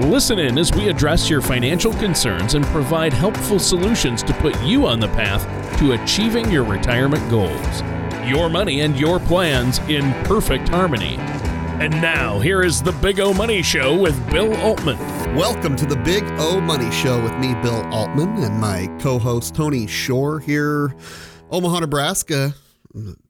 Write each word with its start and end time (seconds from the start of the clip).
Listen 0.00 0.40
in 0.40 0.58
as 0.58 0.74
we 0.74 0.88
address 0.88 1.30
your 1.30 1.40
financial 1.40 1.92
concerns 1.94 2.54
and 2.54 2.64
provide 2.66 3.12
helpful 3.12 3.60
solutions 3.60 4.24
to 4.24 4.34
put 4.34 4.60
you 4.62 4.86
on 4.86 4.98
the 4.98 5.06
path 5.06 5.46
to 5.78 5.92
achieving 5.92 6.50
your 6.50 6.64
retirement 6.64 7.22
goals. 7.30 7.80
Your 8.28 8.48
money 8.48 8.80
and 8.80 8.98
your 8.98 9.20
plans 9.20 9.78
in 9.88 10.12
perfect 10.24 10.68
harmony. 10.68 11.14
And 11.80 11.92
now, 12.02 12.40
here 12.40 12.64
is 12.64 12.82
the 12.82 12.90
Big 12.90 13.20
O 13.20 13.32
Money 13.32 13.62
Show 13.62 13.96
with 13.96 14.18
Bill 14.32 14.56
Altman. 14.56 14.98
Welcome 15.36 15.76
to 15.76 15.86
the 15.86 15.96
Big 15.96 16.24
O 16.38 16.60
Money 16.60 16.90
Show 16.90 17.22
with 17.22 17.34
me, 17.34 17.54
Bill 17.62 17.84
Altman, 17.92 18.42
and 18.42 18.58
my 18.58 18.88
co 18.98 19.16
host, 19.16 19.54
Tony 19.54 19.86
Shore, 19.86 20.40
here, 20.40 20.92
Omaha, 21.52 21.78
Nebraska. 21.78 22.52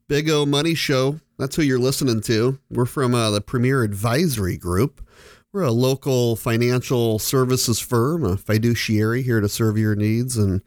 Big 0.09 0.31
O 0.31 0.47
Money 0.47 0.75
Show. 0.75 1.21
That's 1.39 1.57
who 1.57 1.63
you're 1.63 1.79
listening 1.79 2.23
to. 2.23 2.59
We're 2.71 2.87
from 2.87 3.15
uh, 3.15 3.31
the 3.31 3.43
Premier 3.43 3.83
Advisory 3.83 4.57
Group. 4.57 5.07
We're 5.55 5.63
a 5.63 5.71
local 5.71 6.35
financial 6.35 7.21
services 7.21 7.79
firm, 7.79 8.25
a 8.25 8.37
fiduciary 8.37 9.23
here 9.23 9.41
to 9.41 9.49
serve 9.49 9.79
your 9.79 9.95
needs 9.95 10.37
and 10.37 10.63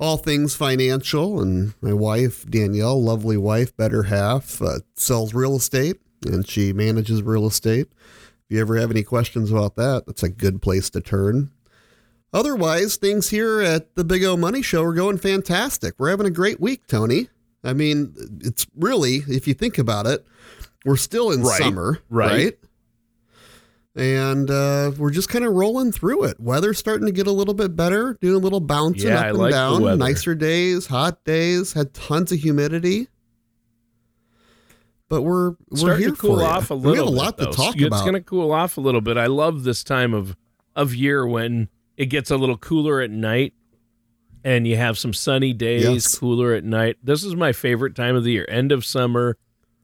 all 0.00 0.16
things 0.16 0.54
financial. 0.54 1.42
And 1.42 1.74
my 1.82 1.92
wife, 1.92 2.48
Danielle, 2.48 3.02
lovely 3.02 3.36
wife, 3.36 3.76
better 3.76 4.04
half, 4.04 4.62
uh, 4.62 4.78
sells 4.96 5.34
real 5.34 5.56
estate 5.56 6.00
and 6.24 6.48
she 6.48 6.72
manages 6.72 7.22
real 7.22 7.46
estate. 7.46 7.88
If 7.92 8.44
you 8.48 8.62
ever 8.62 8.78
have 8.78 8.90
any 8.90 9.02
questions 9.02 9.50
about 9.50 9.76
that, 9.76 10.04
that's 10.06 10.22
a 10.22 10.30
good 10.30 10.62
place 10.62 10.88
to 10.90 11.02
turn. 11.02 11.50
Otherwise, 12.32 12.96
things 12.96 13.28
here 13.28 13.60
at 13.60 13.94
the 13.94 14.04
Big 14.04 14.24
O 14.24 14.38
Money 14.38 14.62
Show 14.62 14.84
are 14.84 14.94
going 14.94 15.18
fantastic. 15.18 15.96
We're 15.98 16.08
having 16.08 16.26
a 16.26 16.30
great 16.30 16.58
week, 16.58 16.86
Tony. 16.86 17.28
I 17.62 17.74
mean, 17.74 18.14
it's 18.40 18.66
really, 18.74 19.16
if 19.28 19.46
you 19.46 19.52
think 19.52 19.76
about 19.76 20.06
it, 20.06 20.24
we're 20.86 20.96
still 20.96 21.30
in 21.30 21.42
Right, 21.42 21.58
summer, 21.60 21.98
right. 22.08 22.30
right? 22.30 22.58
And 23.96 24.50
uh, 24.50 24.90
we're 24.98 25.12
just 25.12 25.28
kind 25.28 25.44
of 25.44 25.52
rolling 25.54 25.92
through 25.92 26.24
it. 26.24 26.40
Weather's 26.40 26.78
starting 26.78 27.06
to 27.06 27.12
get 27.12 27.28
a 27.28 27.32
little 27.32 27.54
bit 27.54 27.76
better, 27.76 28.18
doing 28.20 28.34
a 28.34 28.38
little 28.38 28.58
bouncing 28.60 29.08
Yeah, 29.08 29.18
up 29.20 29.24
I 29.24 29.28
and 29.28 29.38
like 29.38 29.50
down. 29.52 29.98
Nicer 29.98 30.34
days, 30.34 30.86
hot 30.88 31.24
days, 31.24 31.72
had 31.74 31.94
tons 31.94 32.32
of 32.32 32.40
humidity. 32.40 33.06
But 35.08 35.22
we're 35.22 35.50
we're 35.70 35.76
Starting 35.76 36.00
here 36.00 36.10
to 36.10 36.16
cool 36.16 36.36
for 36.36 36.42
you. 36.42 36.46
off 36.48 36.70
a 36.70 36.74
little. 36.74 36.92
We 36.92 36.98
have 36.98 37.06
a 37.06 37.10
bit, 37.10 37.16
lot 37.16 37.36
though. 37.36 37.50
to 37.50 37.56
talk 37.56 37.76
it's 37.76 37.84
about. 37.84 37.96
It's 37.98 38.02
going 38.02 38.14
to 38.14 38.20
cool 38.20 38.50
off 38.52 38.76
a 38.78 38.80
little 38.80 39.00
bit. 39.00 39.16
I 39.16 39.26
love 39.26 39.62
this 39.62 39.84
time 39.84 40.12
of, 40.14 40.36
of 40.74 40.94
year 40.94 41.26
when 41.26 41.68
it 41.96 42.06
gets 42.06 42.30
a 42.30 42.36
little 42.36 42.56
cooler 42.56 43.00
at 43.00 43.10
night 43.10 43.52
and 44.42 44.66
you 44.66 44.76
have 44.76 44.98
some 44.98 45.12
sunny 45.12 45.52
days, 45.52 45.84
Yes. 45.84 46.18
cooler 46.18 46.52
at 46.54 46.64
night. 46.64 46.96
This 47.02 47.22
is 47.22 47.36
my 47.36 47.52
favorite 47.52 47.94
time 47.94 48.16
of 48.16 48.24
the 48.24 48.32
year. 48.32 48.46
End 48.48 48.72
of 48.72 48.84
summer, 48.84 49.36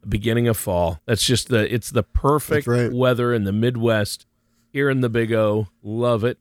beginning 0.09 0.48
of 0.48 0.56
fall. 0.56 1.01
That's 1.06 1.25
just 1.25 1.48
the 1.48 1.73
it's 1.73 1.91
the 1.91 2.03
perfect 2.03 2.67
right. 2.67 2.93
weather 2.93 3.33
in 3.34 3.45
the 3.45 3.53
Midwest 3.53 4.27
here 4.73 4.89
in 4.89 5.01
the 5.01 5.09
Big 5.09 5.33
O. 5.33 5.69
Love 5.83 6.25
it. 6.25 6.39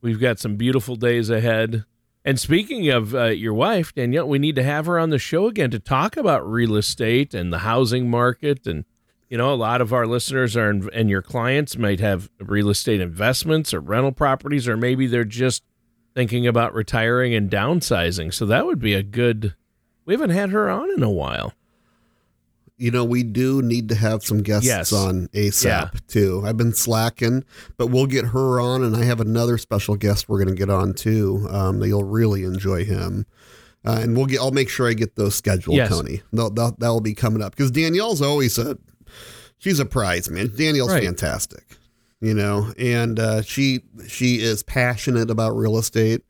We've 0.00 0.20
got 0.20 0.38
some 0.38 0.56
beautiful 0.56 0.96
days 0.96 1.30
ahead. 1.30 1.84
And 2.24 2.38
speaking 2.38 2.88
of 2.90 3.14
uh, 3.14 3.24
your 3.26 3.54
wife, 3.54 3.94
Danielle, 3.94 4.28
we 4.28 4.38
need 4.38 4.56
to 4.56 4.62
have 4.62 4.86
her 4.86 4.98
on 4.98 5.10
the 5.10 5.18
show 5.18 5.46
again 5.46 5.70
to 5.70 5.78
talk 5.78 6.16
about 6.16 6.48
real 6.48 6.76
estate 6.76 7.32
and 7.32 7.52
the 7.52 7.60
housing 7.60 8.10
market. 8.10 8.66
And, 8.66 8.84
you 9.30 9.38
know, 9.38 9.52
a 9.52 9.56
lot 9.56 9.80
of 9.80 9.92
our 9.92 10.06
listeners 10.06 10.54
are, 10.54 10.68
and 10.68 11.08
your 11.08 11.22
clients 11.22 11.78
might 11.78 12.00
have 12.00 12.30
real 12.38 12.68
estate 12.68 13.00
investments 13.00 13.72
or 13.72 13.80
rental 13.80 14.12
properties, 14.12 14.68
or 14.68 14.76
maybe 14.76 15.06
they're 15.06 15.24
just 15.24 15.62
thinking 16.14 16.46
about 16.46 16.74
retiring 16.74 17.34
and 17.34 17.50
downsizing. 17.50 18.34
So 18.34 18.44
that 18.46 18.66
would 18.66 18.80
be 18.80 18.92
a 18.92 19.02
good, 19.02 19.54
we 20.04 20.12
haven't 20.12 20.30
had 20.30 20.50
her 20.50 20.68
on 20.68 20.90
in 20.90 21.02
a 21.02 21.10
while. 21.10 21.54
You 22.80 22.90
know, 22.90 23.04
we 23.04 23.22
do 23.22 23.60
need 23.62 23.88
to 23.90 23.94
have 23.94 24.24
some 24.24 24.42
guests 24.42 24.66
Yes. 24.66 24.92
on 24.92 25.28
ASAP 25.34 25.64
Yeah. 25.64 25.88
too. 26.08 26.42
I've 26.44 26.56
been 26.56 26.72
slacking, 26.72 27.44
but 27.76 27.88
we'll 27.88 28.06
get 28.06 28.26
her 28.26 28.58
on, 28.60 28.82
and 28.82 28.96
I 28.96 29.04
have 29.04 29.20
another 29.20 29.58
special 29.58 29.96
guest 29.96 30.28
we're 30.28 30.38
going 30.42 30.54
to 30.54 30.58
get 30.58 30.70
on 30.70 30.94
too. 30.94 31.46
Um, 31.50 31.78
that 31.80 31.88
you'll 31.88 32.04
really 32.04 32.42
enjoy 32.44 32.84
him, 32.84 33.26
uh, 33.84 33.98
and 34.02 34.16
we'll 34.16 34.26
get. 34.26 34.40
I'll 34.40 34.50
make 34.50 34.68
sure 34.70 34.88
I 34.88 34.94
get 34.94 35.14
those 35.16 35.34
scheduled, 35.34 35.76
Yes. 35.76 35.90
Tony. 35.90 36.22
They'll, 36.32 36.50
they'll, 36.50 36.74
that'll 36.78 37.00
be 37.00 37.14
coming 37.14 37.42
up 37.42 37.54
because 37.54 37.70
Danielle's 37.70 38.22
always 38.22 38.56
a 38.58 38.78
she's 39.58 39.78
a 39.78 39.84
prize, 39.86 40.30
man. 40.30 40.50
Danielle's 40.56 40.90
Right. 40.92 41.04
fantastic. 41.04 41.64
You 42.22 42.34
know, 42.34 42.72
and 42.78 43.18
uh, 43.18 43.40
she 43.42 43.80
she 44.06 44.40
is 44.42 44.62
passionate 44.62 45.30
about 45.30 45.56
real 45.56 45.78
estate, 45.78 46.20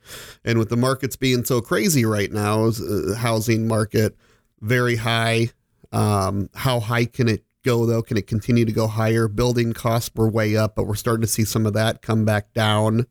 and 0.44 0.58
with 0.58 0.68
the 0.68 0.76
markets 0.76 1.16
being 1.16 1.44
so 1.44 1.60
crazy 1.60 2.04
right 2.04 2.30
now, 2.32 2.66
uh, 2.66 3.14
housing 3.16 3.66
market 3.66 4.16
very 4.60 4.94
high. 4.96 5.50
Um, 5.92 6.50
how 6.54 6.80
high 6.80 7.04
can 7.04 7.28
it 7.28 7.44
go 7.64 7.86
though? 7.86 8.02
Can 8.02 8.16
it 8.16 8.26
continue 8.26 8.64
to 8.64 8.72
go 8.72 8.86
higher? 8.86 9.28
Building 9.28 9.72
costs 9.72 10.10
were 10.14 10.28
way 10.28 10.56
up, 10.56 10.76
but 10.76 10.84
we're 10.84 10.94
starting 10.94 11.22
to 11.22 11.26
see 11.26 11.44
some 11.44 11.66
of 11.66 11.72
that 11.74 12.02
come 12.02 12.24
back 12.24 12.52
down. 12.52 13.06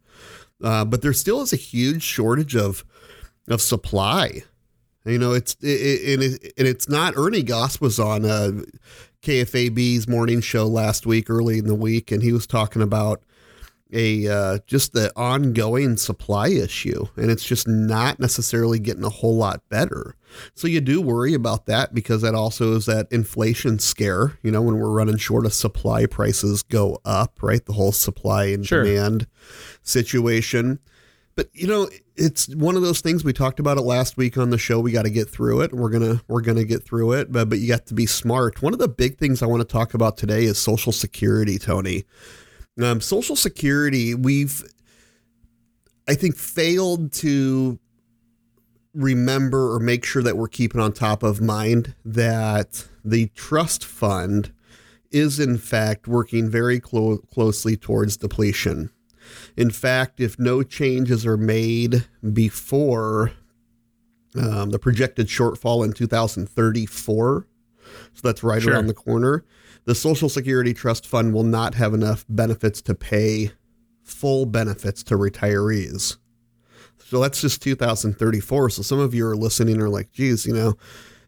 Uh, 0.63 0.85
but 0.85 1.01
there 1.01 1.13
still 1.13 1.41
is 1.41 1.53
a 1.53 1.57
huge 1.57 2.03
shortage 2.03 2.55
of 2.55 2.83
of 3.47 3.61
supply. 3.61 4.43
You 5.05 5.17
know, 5.17 5.33
it's 5.33 5.55
it, 5.61 5.67
it, 5.67 6.13
and, 6.13 6.23
it, 6.23 6.53
and 6.57 6.67
it's 6.67 6.89
not. 6.89 7.15
Ernie 7.17 7.43
Goss 7.43 7.79
was 7.81 7.99
on 7.99 8.25
uh, 8.25 8.51
KFAB's 9.21 10.07
morning 10.07 10.41
show 10.41 10.67
last 10.67 11.05
week, 11.05 11.29
early 11.29 11.57
in 11.57 11.65
the 11.65 11.75
week, 11.75 12.11
and 12.11 12.21
he 12.21 12.31
was 12.31 12.45
talking 12.45 12.81
about 12.81 13.23
a 13.91 14.27
uh, 14.27 14.59
just 14.67 14.93
the 14.93 15.11
ongoing 15.15 15.97
supply 15.97 16.49
issue, 16.49 17.05
and 17.15 17.31
it's 17.31 17.45
just 17.45 17.67
not 17.67 18.19
necessarily 18.19 18.79
getting 18.79 19.03
a 19.03 19.09
whole 19.09 19.35
lot 19.35 19.61
better. 19.69 20.15
So 20.53 20.67
you 20.67 20.79
do 20.79 21.01
worry 21.01 21.33
about 21.33 21.65
that 21.65 21.93
because 21.93 22.21
that 22.21 22.35
also 22.35 22.75
is 22.75 22.85
that 22.85 23.07
inflation 23.11 23.79
scare. 23.79 24.37
You 24.43 24.51
know, 24.51 24.61
when 24.61 24.77
we're 24.77 24.91
running 24.91 25.17
short 25.17 25.45
of 25.45 25.53
supply, 25.53 26.05
prices 26.05 26.61
go 26.61 26.99
up, 27.03 27.39
right? 27.41 27.65
The 27.65 27.73
whole 27.73 27.91
supply 27.91 28.45
and 28.45 28.65
Sure. 28.65 28.83
demand 28.83 29.25
situation. 29.81 30.79
But 31.35 31.49
you 31.53 31.67
know, 31.67 31.89
it's 32.15 32.53
one 32.55 32.75
of 32.75 32.81
those 32.81 32.99
things 32.99 33.23
we 33.23 33.31
talked 33.31 33.59
about 33.61 33.77
it 33.77 33.81
last 33.81 34.17
week 34.17 34.37
on 34.37 34.49
the 34.49 34.57
show. 34.57 34.79
We 34.81 34.91
got 34.91 35.03
to 35.03 35.09
get 35.09 35.29
through 35.29 35.61
it. 35.61 35.73
We're 35.73 35.89
gonna 35.89 36.21
we're 36.27 36.41
gonna 36.41 36.65
get 36.65 36.83
through 36.83 37.13
it, 37.13 37.31
but 37.31 37.49
but 37.49 37.59
you 37.59 37.67
got 37.67 37.85
to 37.87 37.93
be 37.93 38.05
smart. 38.05 38.61
One 38.61 38.73
of 38.73 38.79
the 38.79 38.89
big 38.89 39.17
things 39.17 39.41
I 39.41 39.45
want 39.45 39.61
to 39.61 39.71
talk 39.71 39.93
about 39.93 40.17
today 40.17 40.43
is 40.43 40.57
Social 40.57 40.91
Security, 40.91 41.57
Tony. 41.57 42.03
Um, 42.81 43.01
Social 43.01 43.35
Security, 43.35 44.15
we've 44.15 44.63
I 46.07 46.15
think 46.15 46.35
failed 46.35 47.11
to 47.13 47.77
remember 48.93 49.73
or 49.73 49.79
make 49.79 50.03
sure 50.03 50.23
that 50.23 50.37
we're 50.37 50.47
keeping 50.47 50.81
on 50.81 50.91
top 50.93 51.21
of 51.21 51.39
mind 51.41 51.93
that 52.03 52.87
the 53.05 53.27
trust 53.35 53.85
fund 53.85 54.51
is 55.11 55.39
in 55.39 55.57
fact 55.57 56.07
working 56.07 56.49
very 56.49 56.79
clo- 56.79 57.19
closely 57.33 57.75
towards 57.77 58.17
depletion. 58.17 58.89
In 59.55 59.69
fact, 59.69 60.19
if 60.19 60.39
no 60.39 60.63
changes 60.63 61.25
are 61.25 61.37
made 61.37 62.05
before 62.33 63.31
um, 64.35 64.71
the 64.71 64.79
projected 64.79 65.27
shortfall 65.27 65.85
in 65.85 65.93
2034, 65.93 67.47
so 68.13 68.21
that's 68.23 68.43
right 68.43 68.61
Sure. 68.61 68.73
around 68.73 68.87
the 68.87 68.93
corner, 68.93 69.43
the 69.85 69.95
Social 69.95 70.29
Security 70.29 70.73
Trust 70.73 71.07
Fund 71.07 71.33
will 71.33 71.43
not 71.43 71.75
have 71.75 71.93
enough 71.93 72.25
benefits 72.29 72.81
to 72.83 72.95
pay 72.95 73.51
full 74.03 74.45
benefits 74.45 75.03
to 75.03 75.15
retirees. 75.15 76.17
So 76.97 77.21
that's 77.21 77.41
just 77.41 77.61
2034. 77.61 78.69
So 78.69 78.81
some 78.81 78.99
of 78.99 79.13
you 79.13 79.25
are 79.27 79.35
listening 79.35 79.81
are 79.81 79.89
like, 79.89 80.11
geez, 80.11 80.45
you 80.45 80.53
know, 80.53 80.75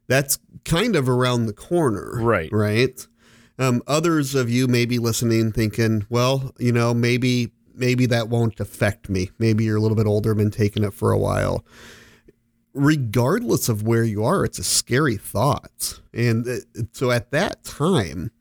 that's 0.07 0.38
kind 0.65 0.95
of 0.95 1.09
around 1.09 1.45
the 1.45 1.53
corner. 1.53 2.19
Right. 2.21 2.50
Right. 2.51 3.07
Um, 3.57 3.81
others 3.88 4.36
of 4.36 4.50
you 4.50 4.68
may 4.68 4.86
be 4.86 5.00
listening 5.00 5.51
thinking, 5.51 6.06
well, 6.09 6.54
you 6.57 6.71
know, 6.71 6.94
maybe 6.94 7.51
maybe 7.74 8.06
that 8.07 8.30
won't 8.30 8.59
affect 8.59 9.09
me. 9.09 9.31
Maybe 9.39 9.63
you're 9.63 9.77
a 9.77 9.81
little 9.81 9.97
bit 9.97 10.07
older, 10.07 10.33
been 10.36 10.51
taking 10.51 10.83
it 10.83 10.94
for 10.94 11.12
a 11.12 11.18
while. 11.18 11.65
Regardless 12.73 13.68
of 13.69 13.83
where 13.83 14.03
you 14.03 14.23
are, 14.23 14.45
it's 14.45 14.59
a 14.59 14.63
scary 14.63 15.18
thought. 15.18 16.00
And 16.13 16.47
uh, 16.47 16.56
so 16.94 17.12
at 17.12 17.31
that 17.31 17.63
time, 17.63 18.31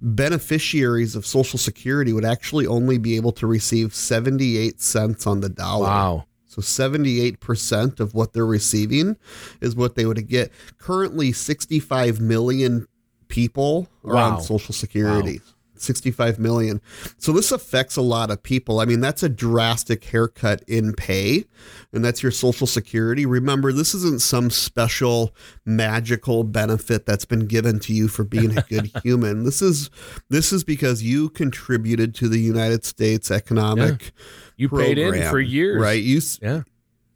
beneficiaries 0.00 1.16
of 1.16 1.26
Social 1.26 1.58
Security 1.58 2.12
would 2.12 2.24
actually 2.24 2.66
only 2.66 2.98
be 2.98 3.16
able 3.16 3.32
to 3.32 3.46
receive 3.46 3.94
78 3.94 4.80
cents 4.80 5.26
on 5.26 5.40
the 5.40 5.48
dollar. 5.48 5.86
Wow. 5.86 6.24
So 6.46 6.60
78% 6.60 7.98
of 7.98 8.14
what 8.14 8.34
they're 8.34 8.44
receiving 8.46 9.16
is 9.60 9.74
what 9.74 9.94
they 9.94 10.04
would 10.04 10.28
get. 10.28 10.52
Currently, 10.78 11.32
65 11.32 12.20
million 12.20 12.86
people 13.28 13.88
are 14.04 14.14
Wow. 14.14 14.36
on 14.36 14.42
Social 14.42 14.74
Security. 14.74 15.40
65 15.82 16.38
million. 16.38 16.80
So 17.18 17.32
this 17.32 17.52
affects 17.52 17.96
a 17.96 18.02
lot 18.02 18.30
of 18.30 18.42
people. 18.42 18.80
I 18.80 18.84
mean, 18.84 19.00
that's 19.00 19.22
a 19.22 19.28
drastic 19.28 20.04
haircut 20.04 20.62
in 20.66 20.92
pay, 20.94 21.44
and 21.92 22.04
that's 22.04 22.22
your 22.22 22.32
social 22.32 22.66
security. 22.66 23.26
Remember, 23.26 23.72
this 23.72 23.94
isn't 23.94 24.22
some 24.22 24.50
special 24.50 25.34
magical 25.64 26.44
benefit 26.44 27.06
that's 27.06 27.24
been 27.24 27.46
given 27.46 27.78
to 27.80 27.92
you 27.92 28.08
for 28.08 28.24
being 28.24 28.56
a 28.56 28.62
good 28.62 28.90
human. 29.02 29.44
This 29.44 29.62
is 29.62 29.90
this 30.28 30.52
is 30.52 30.64
because 30.64 31.02
you 31.02 31.28
contributed 31.30 32.14
to 32.16 32.28
the 32.28 32.38
United 32.40 32.84
States 32.84 33.30
economic 33.30 34.02
Yeah. 34.02 34.22
You 34.56 34.68
paid 34.68 34.98
in 34.98 35.10
program, 35.10 35.30
for 35.30 35.40
years. 35.40 35.82
Right? 35.82 36.02
You 36.02 36.20
Yeah. 36.40 36.62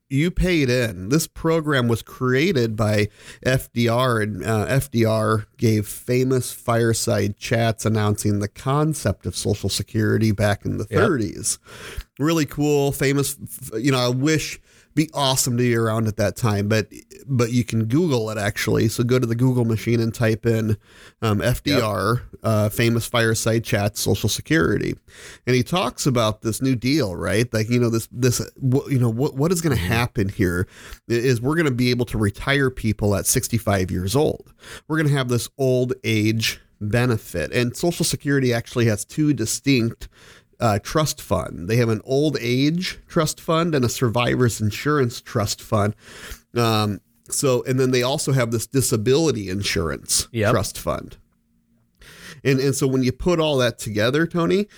You 0.08 0.30
paid 0.30 0.70
in. 0.70 1.08
This 1.08 1.26
program 1.26 1.88
was 1.88 2.02
created 2.02 2.76
by 2.76 3.08
FDR, 3.44 4.22
and 4.22 4.44
uh, 4.44 4.66
FDR 4.66 5.46
gave 5.56 5.88
famous 5.88 6.52
fireside 6.52 7.36
chats 7.36 7.84
announcing 7.84 8.38
the 8.38 8.48
concept 8.48 9.26
of 9.26 9.34
Social 9.36 9.68
Security 9.68 10.32
back 10.32 10.64
in 10.64 10.78
the 10.78 10.86
Yep. 10.90 11.00
30s. 11.00 11.58
Really 12.18 12.46
cool, 12.46 12.92
famous. 12.92 13.36
You 13.76 13.92
know, 13.92 13.98
I 13.98 14.08
wish 14.08 14.60
be 14.96 15.10
awesome 15.12 15.58
to 15.58 15.62
be 15.62 15.76
around 15.76 16.08
at 16.08 16.16
that 16.16 16.36
time, 16.36 16.68
but 16.68 16.88
but 17.26 17.52
you 17.52 17.62
can 17.64 17.84
Google 17.84 18.30
it 18.30 18.38
actually. 18.38 18.88
So 18.88 19.04
go 19.04 19.18
to 19.18 19.26
the 19.26 19.34
Google 19.34 19.66
machine 19.66 20.00
and 20.00 20.12
type 20.12 20.46
in 20.46 20.78
um, 21.20 21.40
FDR, 21.40 22.22
uh, 22.42 22.70
famous 22.70 23.06
fireside 23.06 23.62
chat, 23.62 23.98
Social 23.98 24.28
Security, 24.28 24.94
and 25.46 25.54
he 25.54 25.62
talks 25.62 26.06
about 26.06 26.40
this 26.40 26.62
new 26.62 26.74
deal, 26.74 27.14
right? 27.14 27.52
Like 27.52 27.68
you 27.68 27.78
know 27.78 27.90
this 27.90 28.08
this 28.10 28.40
you 28.88 28.98
know 28.98 29.10
what 29.10 29.34
what 29.34 29.52
is 29.52 29.60
going 29.60 29.76
to 29.76 29.82
happen 29.82 30.30
here 30.30 30.66
is 31.06 31.40
we're 31.40 31.56
going 31.56 31.66
to 31.66 31.70
be 31.70 31.90
able 31.90 32.06
to 32.06 32.18
retire 32.18 32.70
people 32.70 33.14
at 33.14 33.26
65 33.26 33.90
years 33.90 34.16
old. 34.16 34.52
We're 34.88 34.96
going 34.96 35.08
to 35.08 35.16
have 35.16 35.28
this 35.28 35.48
old 35.58 35.92
age 36.04 36.58
benefit, 36.80 37.52
and 37.52 37.76
Social 37.76 38.04
Security 38.04 38.54
actually 38.54 38.86
has 38.86 39.04
two 39.04 39.34
distinct 39.34 40.08
uh, 40.60 40.78
trust 40.82 41.20
fund. 41.20 41.68
They 41.68 41.76
have 41.76 41.88
an 41.88 42.00
old 42.04 42.36
age 42.40 42.98
trust 43.06 43.40
fund 43.40 43.74
and 43.74 43.84
a 43.84 43.88
survivor's 43.88 44.60
insurance 44.60 45.20
trust 45.20 45.60
fund. 45.62 45.94
Um, 46.54 47.00
so, 47.28 47.62
and 47.64 47.78
then 47.80 47.90
they 47.90 48.02
also 48.02 48.32
have 48.32 48.50
this 48.52 48.66
disability 48.66 49.50
insurance 49.50 50.28
Yep. 50.32 50.50
trust 50.52 50.78
fund. 50.78 51.16
And 52.44 52.60
and 52.60 52.74
so 52.74 52.86
when 52.86 53.02
you 53.02 53.12
put 53.12 53.40
all 53.40 53.56
that 53.58 53.78
together, 53.78 54.26
Tony, 54.26 54.68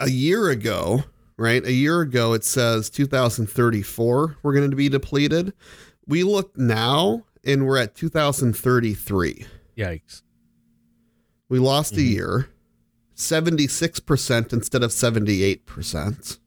a 0.00 0.08
year 0.10 0.50
ago, 0.50 1.04
right? 1.36 1.64
A 1.64 1.72
year 1.72 2.00
ago, 2.00 2.32
it 2.32 2.44
says 2.44 2.90
2034 2.90 4.38
we're 4.42 4.54
going 4.54 4.70
to 4.70 4.76
be 4.76 4.88
depleted. 4.88 5.52
We 6.06 6.22
look 6.24 6.56
now, 6.58 7.24
and 7.44 7.66
we're 7.66 7.78
at 7.78 7.94
2033. 7.94 9.46
Yikes. 9.76 10.22
We 11.48 11.58
lost 11.58 11.96
a 11.96 12.02
year, 12.02 12.48
76% 13.16 14.52
instead 14.52 14.82
of 14.82 14.90
78%. 14.90 16.38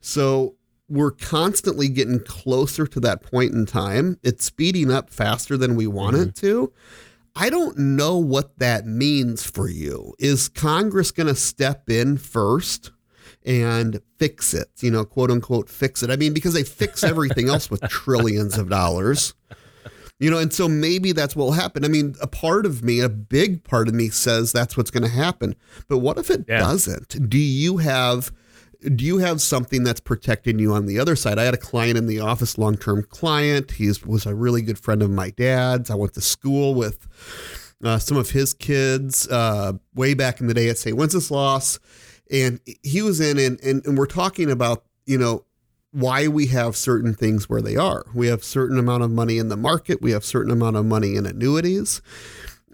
So 0.00 0.56
we're 0.88 1.10
constantly 1.12 1.88
getting 1.88 2.20
closer 2.20 2.86
to 2.86 3.00
that 3.00 3.22
point 3.22 3.52
in 3.52 3.66
time. 3.66 4.18
It's 4.22 4.44
speeding 4.44 4.90
up 4.90 5.10
faster 5.10 5.56
than 5.56 5.76
we 5.76 5.86
want 5.86 6.16
it 6.16 6.34
mm-hmm. 6.34 6.46
to. 6.46 6.72
I 7.34 7.48
don't 7.48 7.78
know 7.78 8.18
what 8.18 8.58
that 8.58 8.86
means 8.86 9.48
for 9.48 9.68
you. 9.68 10.14
Is 10.18 10.48
Congress 10.48 11.10
going 11.10 11.28
to 11.28 11.34
step 11.34 11.88
in 11.88 12.18
first 12.18 12.90
and 13.42 14.02
fix 14.18 14.52
it? 14.52 14.68
You 14.80 14.90
know, 14.90 15.04
quote 15.04 15.30
unquote, 15.30 15.70
fix 15.70 16.02
it. 16.02 16.10
I 16.10 16.16
mean, 16.16 16.34
because 16.34 16.52
they 16.52 16.64
fix 16.64 17.02
everything 17.02 17.48
else 17.48 17.70
with 17.70 17.80
trillions 17.88 18.58
of 18.58 18.68
dollars. 18.68 19.34
You 20.22 20.30
know, 20.30 20.38
and 20.38 20.52
so 20.52 20.68
maybe 20.68 21.10
that's 21.10 21.34
what 21.34 21.46
will 21.46 21.52
happen. 21.52 21.84
I 21.84 21.88
mean, 21.88 22.14
a 22.20 22.28
part 22.28 22.64
of 22.64 22.84
me, 22.84 23.00
a 23.00 23.08
big 23.08 23.64
part 23.64 23.88
of 23.88 23.94
me 23.94 24.08
says 24.08 24.52
that's 24.52 24.76
what's 24.76 24.90
going 24.90 25.02
to 25.02 25.08
happen. 25.08 25.56
But 25.88 25.98
what 25.98 26.16
if 26.16 26.30
it 26.30 26.44
Yeah. 26.48 26.60
doesn't? 26.60 27.28
Do 27.28 27.38
you 27.38 27.78
have 27.78 28.30
do 28.96 29.04
you 29.04 29.18
have 29.18 29.40
something 29.40 29.84
that's 29.84 30.00
protecting 30.00 30.58
you 30.58 30.72
on 30.72 30.86
the 30.86 30.98
other 30.98 31.14
side? 31.14 31.38
I 31.38 31.44
had 31.44 31.54
a 31.54 31.58
client 31.58 31.96
in 31.96 32.06
the 32.08 32.18
office, 32.18 32.58
long-term 32.58 33.04
client. 33.10 33.70
He 33.72 33.92
was 34.04 34.26
a 34.26 34.34
really 34.34 34.60
good 34.62 34.78
friend 34.78 35.02
of 35.02 35.10
my 35.10 35.30
dad's. 35.30 35.88
I 35.88 35.94
went 35.94 36.14
to 36.14 36.20
school 36.20 36.74
with 36.74 37.06
uh, 37.84 37.98
some 37.98 38.16
of 38.16 38.30
his 38.30 38.52
kids 38.54 39.28
uh, 39.28 39.74
way 39.94 40.14
back 40.14 40.40
in 40.40 40.48
the 40.48 40.54
day 40.54 40.68
at 40.68 40.78
St. 40.78 40.96
Wenceslaus. 40.96 41.78
And 42.30 42.58
he 42.82 43.02
was 43.02 43.20
in, 43.20 43.38
and, 43.38 43.60
and, 43.60 43.86
and 43.86 43.96
we're 43.96 44.06
talking 44.06 44.50
about, 44.50 44.84
you 45.06 45.18
know, 45.18 45.44
why 45.92 46.26
we 46.26 46.46
have 46.48 46.74
certain 46.74 47.14
things 47.14 47.48
where 47.48 47.62
they 47.62 47.76
are. 47.76 48.04
We 48.14 48.26
have 48.26 48.42
certain 48.42 48.78
amount 48.78 49.04
of 49.04 49.10
money 49.10 49.38
in 49.38 49.48
the 49.48 49.56
market. 49.56 50.02
We 50.02 50.10
have 50.12 50.24
certain 50.24 50.50
amount 50.50 50.76
of 50.76 50.86
money 50.86 51.16
in 51.16 51.26
annuities, 51.26 52.02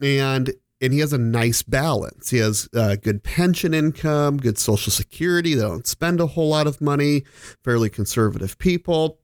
and 0.01 0.53
and 0.81 0.93
he 0.93 1.01
has 1.01 1.13
a 1.13 1.19
nice 1.19 1.63
balance. 1.63 2.31
He 2.31 2.39
has 2.39 2.69
uh, 2.73 2.97
good 2.97 3.25
pension 3.25 3.75
income, 3.75 4.37
good 4.37 4.59
social 4.59 4.93
security. 4.93 5.55
They 5.55 5.63
don't 5.63 5.87
spend 5.87 6.21
a 6.21 6.27
whole 6.29 6.51
lot 6.51 6.69
of 6.69 6.81
money. 6.81 7.25
Fairly 7.65 7.91
conservative 7.91 8.57
people. 8.59 9.19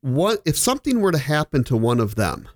What 0.00 0.40
if 0.46 0.56
something 0.56 1.00
were 1.00 1.12
to 1.12 1.18
happen 1.18 1.64
to 1.64 1.76
one 1.76 2.00
of 2.00 2.14
them? 2.14 2.48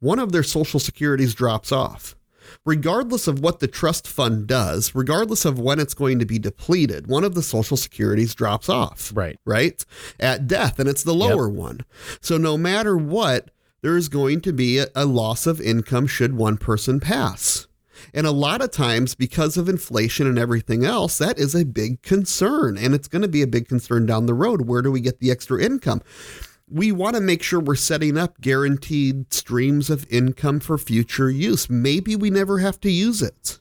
One 0.00 0.18
of 0.18 0.32
their 0.32 0.42
social 0.42 0.80
securities 0.80 1.34
drops 1.34 1.72
off 1.72 2.16
regardless 2.64 3.26
of 3.26 3.40
what 3.40 3.60
the 3.60 3.68
trust 3.68 4.06
fund 4.06 4.46
does, 4.46 4.94
regardless 4.94 5.44
of 5.44 5.58
when 5.58 5.80
it's 5.80 5.94
going 5.94 6.18
to 6.18 6.26
be 6.26 6.38
depleted, 6.38 7.06
one 7.06 7.24
of 7.24 7.34
the 7.34 7.42
social 7.42 7.76
securities 7.76 8.34
drops 8.34 8.68
off. 8.68 9.12
Right. 9.14 9.38
Right? 9.44 9.84
At 10.18 10.46
death, 10.46 10.78
and 10.78 10.88
it's 10.88 11.04
the 11.04 11.14
lower 11.14 11.48
one. 11.48 11.80
So 12.20 12.36
no 12.36 12.56
matter 12.56 12.96
what, 12.96 13.50
there 13.82 13.96
is 13.96 14.08
going 14.08 14.40
to 14.42 14.52
be 14.52 14.78
a, 14.78 14.86
a 14.94 15.04
loss 15.04 15.46
of 15.46 15.60
income 15.60 16.06
should 16.06 16.34
one 16.34 16.56
person 16.56 17.00
pass. 17.00 17.66
And 18.12 18.26
a 18.26 18.32
lot 18.32 18.62
of 18.62 18.70
times, 18.70 19.14
because 19.14 19.56
of 19.56 19.68
inflation 19.68 20.26
and 20.26 20.38
everything 20.38 20.84
else, 20.84 21.18
that 21.18 21.38
is 21.38 21.54
a 21.54 21.64
big 21.64 22.02
concern. 22.02 22.76
And 22.76 22.94
it's 22.94 23.08
going 23.08 23.22
to 23.22 23.28
be 23.28 23.42
a 23.42 23.46
big 23.46 23.68
concern 23.68 24.06
down 24.06 24.26
the 24.26 24.34
road. 24.34 24.62
Where 24.62 24.82
do 24.82 24.90
we 24.90 25.00
get 25.00 25.20
the 25.20 25.30
extra 25.30 25.62
income? 25.62 26.02
We 26.74 26.90
want 26.90 27.14
to 27.14 27.20
make 27.20 27.40
sure 27.40 27.60
we're 27.60 27.76
setting 27.76 28.18
up 28.18 28.40
guaranteed 28.40 29.32
streams 29.32 29.88
of 29.90 30.10
income 30.10 30.58
for 30.58 30.76
future 30.76 31.30
use. 31.30 31.70
Maybe 31.70 32.16
we 32.16 32.30
never 32.30 32.58
have 32.58 32.80
to 32.80 32.90
use 32.90 33.22
it. 33.22 33.60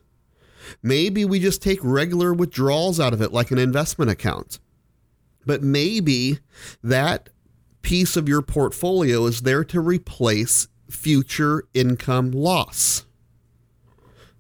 Maybe 0.82 1.24
we 1.24 1.40
just 1.40 1.62
take 1.62 1.78
regular 1.84 2.34
withdrawals 2.34 3.00
out 3.00 3.14
of 3.14 3.22
it 3.22 3.32
like 3.32 3.52
an 3.52 3.60
investment 3.60 4.10
account. 4.10 4.58
But 5.46 5.62
maybe 5.62 6.40
that 6.84 7.30
piece 7.84 8.18
of 8.18 8.28
your 8.28 8.42
portfolio 8.42 9.28
is 9.28 9.42
there 9.42 9.64
to 9.66 9.80
replace 9.80 10.68
future 10.90 11.66
income 11.76 12.32
loss. 12.32 13.06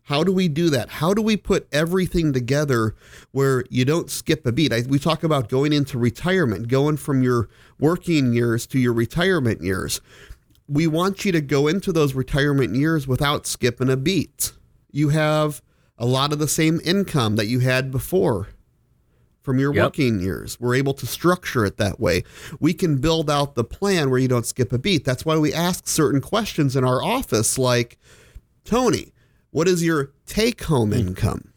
How 0.07 0.23
do 0.23 0.33
we 0.33 0.47
do 0.49 0.69
that? 0.69 0.89
How 0.89 1.13
do 1.13 1.21
we 1.21 1.37
put 1.37 1.67
everything 1.71 2.33
together 2.33 2.93
where 3.31 3.63
you 3.69 3.85
don't 3.85 4.09
skip 4.09 4.45
a 4.45 4.51
beat? 4.51 4.73
I, 4.73 4.81
we 4.87 4.99
talk 4.99 5.23
about 5.23 5.47
going 5.47 5.71
into 5.71 5.97
retirement, 5.97 6.67
going 6.67 6.97
from 6.97 7.23
your 7.23 7.47
working 7.79 8.33
years 8.33 8.67
to 8.67 8.79
your 8.79 8.91
retirement 8.93 9.61
years. 9.61 10.01
We 10.67 10.87
want 10.87 11.23
you 11.23 11.31
to 11.31 11.41
go 11.41 11.67
into 11.67 11.93
those 11.93 12.13
retirement 12.15 12.75
years 12.75 13.07
without 13.07 13.47
skipping 13.47 13.89
a 13.89 13.95
beat. 13.97 14.51
You 14.91 15.09
have 15.09 15.61
a 15.97 16.05
lot 16.05 16.33
of 16.33 16.39
the 16.39 16.47
same 16.49 16.81
income 16.83 17.37
that 17.37 17.47
you 17.47 17.59
had 17.59 17.89
before 17.89 18.49
from 19.41 19.59
your 19.59 19.73
Yep. 19.73 19.83
working 19.85 20.19
years. 20.19 20.57
We're 20.59 20.75
able 20.75 20.93
to 20.95 21.05
structure 21.05 21.65
it 21.65 21.77
that 21.77 21.99
way. 21.99 22.23
We 22.59 22.73
can 22.73 22.97
build 22.97 23.29
out 23.29 23.55
the 23.55 23.63
plan 23.63 24.09
where 24.09 24.19
you 24.19 24.27
don't 24.27 24.45
skip 24.45 24.73
a 24.73 24.77
beat. 24.77 25.05
That's 25.05 25.25
why 25.25 25.37
we 25.37 25.53
ask 25.53 25.87
certain 25.87 26.19
questions 26.21 26.75
in 26.75 26.83
our 26.83 27.01
office 27.03 27.57
like, 27.57 27.97
Tony, 28.63 29.11
what 29.53 29.67
is 29.67 29.83
your 29.83 30.11
take 30.25 30.63
home 30.63 30.91
hmm. 30.91 30.97
income? 30.99 31.53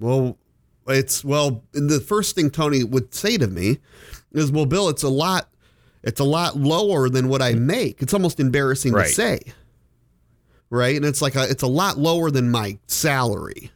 Well, 0.00 0.38
it's 0.88 1.22
well, 1.22 1.62
the 1.72 2.00
first 2.00 2.34
thing 2.34 2.50
Tony 2.50 2.82
would 2.82 3.14
say 3.14 3.36
to 3.36 3.46
me 3.46 3.78
is, 4.32 4.50
"Well, 4.50 4.66
Bill, 4.66 4.88
it's 4.88 5.02
a 5.02 5.08
lot 5.08 5.48
it's 6.02 6.20
a 6.20 6.24
lot 6.24 6.56
lower 6.56 7.08
than 7.08 7.28
what 7.28 7.42
I 7.42 7.52
make. 7.52 8.02
It's 8.02 8.14
almost 8.14 8.40
embarrassing 8.40 8.92
Right. 8.92 9.06
to 9.06 9.12
say." 9.12 9.40
Right? 10.70 10.96
And 10.96 11.04
it's 11.04 11.22
like 11.22 11.34
a, 11.34 11.48
it's 11.48 11.62
a 11.62 11.68
lot 11.68 11.98
lower 11.98 12.30
than 12.30 12.50
my 12.50 12.78
salary. 12.86 13.70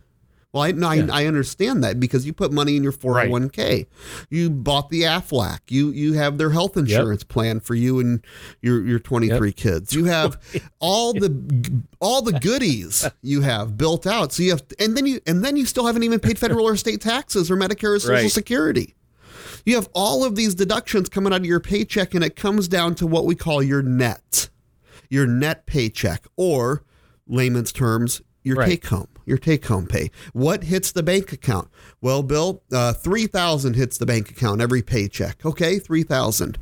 Well, 0.52 0.64
I, 0.64 0.72
no, 0.72 0.86
I, 0.86 1.08
I 1.10 1.26
understand 1.26 1.82
that 1.82 1.98
because 1.98 2.26
you 2.26 2.34
put 2.34 2.52
money 2.52 2.76
in 2.76 2.82
your 2.82 2.92
401k. 2.92 3.86
You 4.28 4.50
bought 4.50 4.90
the 4.90 5.02
Aflac. 5.02 5.60
You 5.70 5.90
you 5.90 6.12
have 6.12 6.36
their 6.36 6.50
health 6.50 6.76
insurance 6.76 7.24
plan 7.24 7.58
for 7.60 7.74
you 7.74 8.00
and 8.00 8.22
your 8.60 8.84
your 8.84 8.98
23 8.98 9.52
kids. 9.54 9.94
You 9.94 10.04
have 10.16 10.38
all 10.78 11.14
the 11.14 11.82
all 12.00 12.20
the 12.20 12.38
goodies 12.38 13.08
you 13.22 13.40
have 13.40 13.78
built 13.78 14.06
out. 14.06 14.32
So 14.32 14.42
you 14.42 14.50
have 14.50 14.62
and 14.78 14.94
then 14.94 15.06
you 15.06 15.20
and 15.26 15.42
then 15.42 15.56
you 15.56 15.64
still 15.64 15.86
haven't 15.86 16.02
even 16.02 16.20
paid 16.20 16.38
federal 16.38 16.66
or 16.68 16.76
state 16.76 17.00
taxes 17.00 17.50
or 17.50 17.56
Medicare 17.56 17.96
or 17.96 17.98
Social 18.00 18.14
Right. 18.16 18.30
Security. 18.30 18.94
You 19.64 19.76
have 19.76 19.88
all 19.94 20.22
of 20.22 20.36
these 20.36 20.54
deductions 20.54 21.08
coming 21.08 21.32
out 21.32 21.40
of 21.40 21.46
your 21.46 21.60
paycheck 21.60 22.14
and 22.14 22.22
it 22.22 22.36
comes 22.36 22.68
down 22.68 22.94
to 22.96 23.06
what 23.06 23.24
we 23.24 23.34
call 23.34 23.62
your 23.62 23.80
net. 23.80 24.50
Your 25.08 25.26
net 25.26 25.64
paycheck 25.64 26.26
or 26.36 26.82
layman's 27.26 27.72
terms, 27.72 28.20
your 28.42 28.56
Right. 28.56 28.68
take 28.68 28.86
home. 28.86 29.08
Your 29.24 29.38
take 29.38 29.66
home 29.66 29.86
pay. 29.86 30.10
What 30.32 30.64
hits 30.64 30.92
the 30.92 31.02
bank 31.02 31.32
account? 31.32 31.68
Well, 32.00 32.22
Bill, 32.22 32.62
uh, 32.72 32.92
3000 32.92 33.74
hits 33.74 33.98
the 33.98 34.06
bank 34.06 34.30
account 34.30 34.60
every 34.60 34.82
paycheck. 34.82 35.44
Okay, 35.44 35.78
3000 35.78 36.58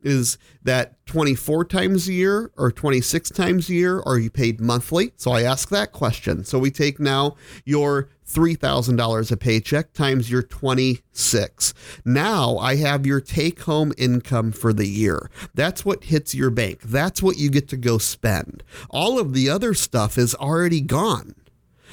Is 0.00 0.38
that 0.62 1.04
24 1.06 1.64
times 1.64 2.08
a 2.08 2.12
year 2.12 2.52
or 2.56 2.70
26 2.70 3.30
times 3.30 3.68
a 3.68 3.74
year? 3.74 4.00
Are 4.06 4.18
you 4.18 4.30
paid 4.30 4.60
monthly? 4.60 5.12
So 5.16 5.32
I 5.32 5.42
ask 5.42 5.68
that 5.70 5.92
question. 5.92 6.44
So 6.44 6.58
we 6.58 6.70
take 6.70 7.00
now 7.00 7.36
your 7.64 8.08
$3,000 8.28 9.32
a 9.32 9.36
paycheck 9.36 9.92
times 9.94 10.30
your 10.30 10.42
26. 10.42 11.74
Now 12.04 12.58
I 12.58 12.76
have 12.76 13.06
your 13.06 13.20
take 13.20 13.62
home 13.62 13.92
income 13.96 14.52
for 14.52 14.72
the 14.72 14.86
year. 14.86 15.30
That's 15.54 15.84
what 15.84 16.04
hits 16.04 16.34
your 16.34 16.50
bank. 16.50 16.82
That's 16.82 17.22
what 17.22 17.38
you 17.38 17.50
get 17.50 17.68
to 17.68 17.76
go 17.76 17.98
spend. 17.98 18.62
All 18.90 19.18
of 19.18 19.32
the 19.32 19.48
other 19.48 19.74
stuff 19.74 20.18
is 20.18 20.34
already 20.34 20.80
gone. 20.80 21.34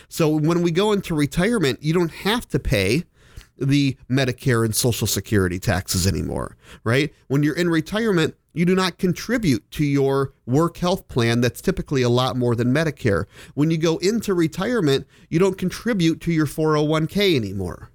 So 0.07 0.29
when 0.29 0.61
we 0.61 0.71
go 0.71 0.91
into 0.91 1.15
retirement, 1.15 1.81
you 1.81 1.93
don't 1.93 2.11
have 2.11 2.47
to 2.49 2.59
pay 2.59 3.03
the 3.57 3.97
Medicare 4.09 4.65
and 4.65 4.75
Social 4.75 5.07
Security 5.07 5.59
taxes 5.59 6.05
anymore, 6.05 6.57
right? 6.83 7.13
When 7.27 7.43
you're 7.43 7.55
in 7.55 7.69
retirement, 7.69 8.35
you 8.53 8.65
do 8.65 8.75
not 8.75 8.97
contribute 8.97 9.69
to 9.71 9.85
your 9.85 10.33
work 10.45 10.77
health 10.77 11.07
plan 11.07 11.41
that's 11.41 11.61
typically 11.61 12.01
a 12.01 12.09
lot 12.09 12.37
more 12.37 12.55
than 12.55 12.73
Medicare. 12.73 13.25
When 13.53 13.71
you 13.71 13.77
go 13.77 13.97
into 13.97 14.33
retirement, 14.33 15.07
you 15.29 15.39
don't 15.39 15.57
contribute 15.57 16.21
to 16.21 16.31
your 16.31 16.45
401k 16.45 17.35
anymore. 17.35 17.91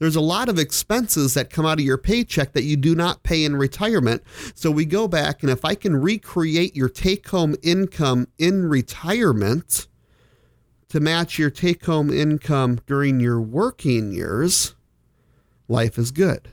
There's 0.00 0.16
a 0.16 0.20
lot 0.20 0.48
of 0.48 0.58
expenses 0.58 1.34
that 1.34 1.50
come 1.50 1.66
out 1.66 1.78
of 1.78 1.84
your 1.84 1.98
paycheck 1.98 2.52
that 2.52 2.64
you 2.64 2.76
do 2.76 2.94
not 2.94 3.22
pay 3.22 3.44
in 3.44 3.56
retirement. 3.56 4.22
So 4.54 4.70
we 4.70 4.86
go 4.86 5.06
back, 5.06 5.42
and 5.42 5.50
if 5.50 5.64
I 5.64 5.74
can 5.74 5.94
recreate 5.96 6.74
your 6.74 6.88
take 6.88 7.28
home 7.28 7.54
income 7.62 8.28
in 8.38 8.66
retirement 8.68 9.86
to 10.92 11.00
match 11.00 11.38
your 11.38 11.48
take 11.48 11.86
home 11.86 12.12
income 12.12 12.78
during 12.86 13.18
your 13.18 13.40
working 13.40 14.12
years, 14.12 14.74
life 15.66 15.96
is 15.96 16.10
good. 16.10 16.50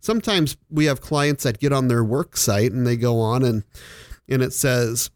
Sometimes 0.00 0.58
we 0.70 0.84
have 0.84 1.00
clients 1.00 1.44
that 1.44 1.58
get 1.58 1.72
on 1.72 1.88
their 1.88 2.04
work 2.04 2.36
site 2.36 2.72
and 2.72 2.86
they 2.86 2.96
go 2.96 3.18
on 3.20 3.42
and 3.42 3.64
and 4.28 4.42
it 4.42 4.52
says 4.52 5.10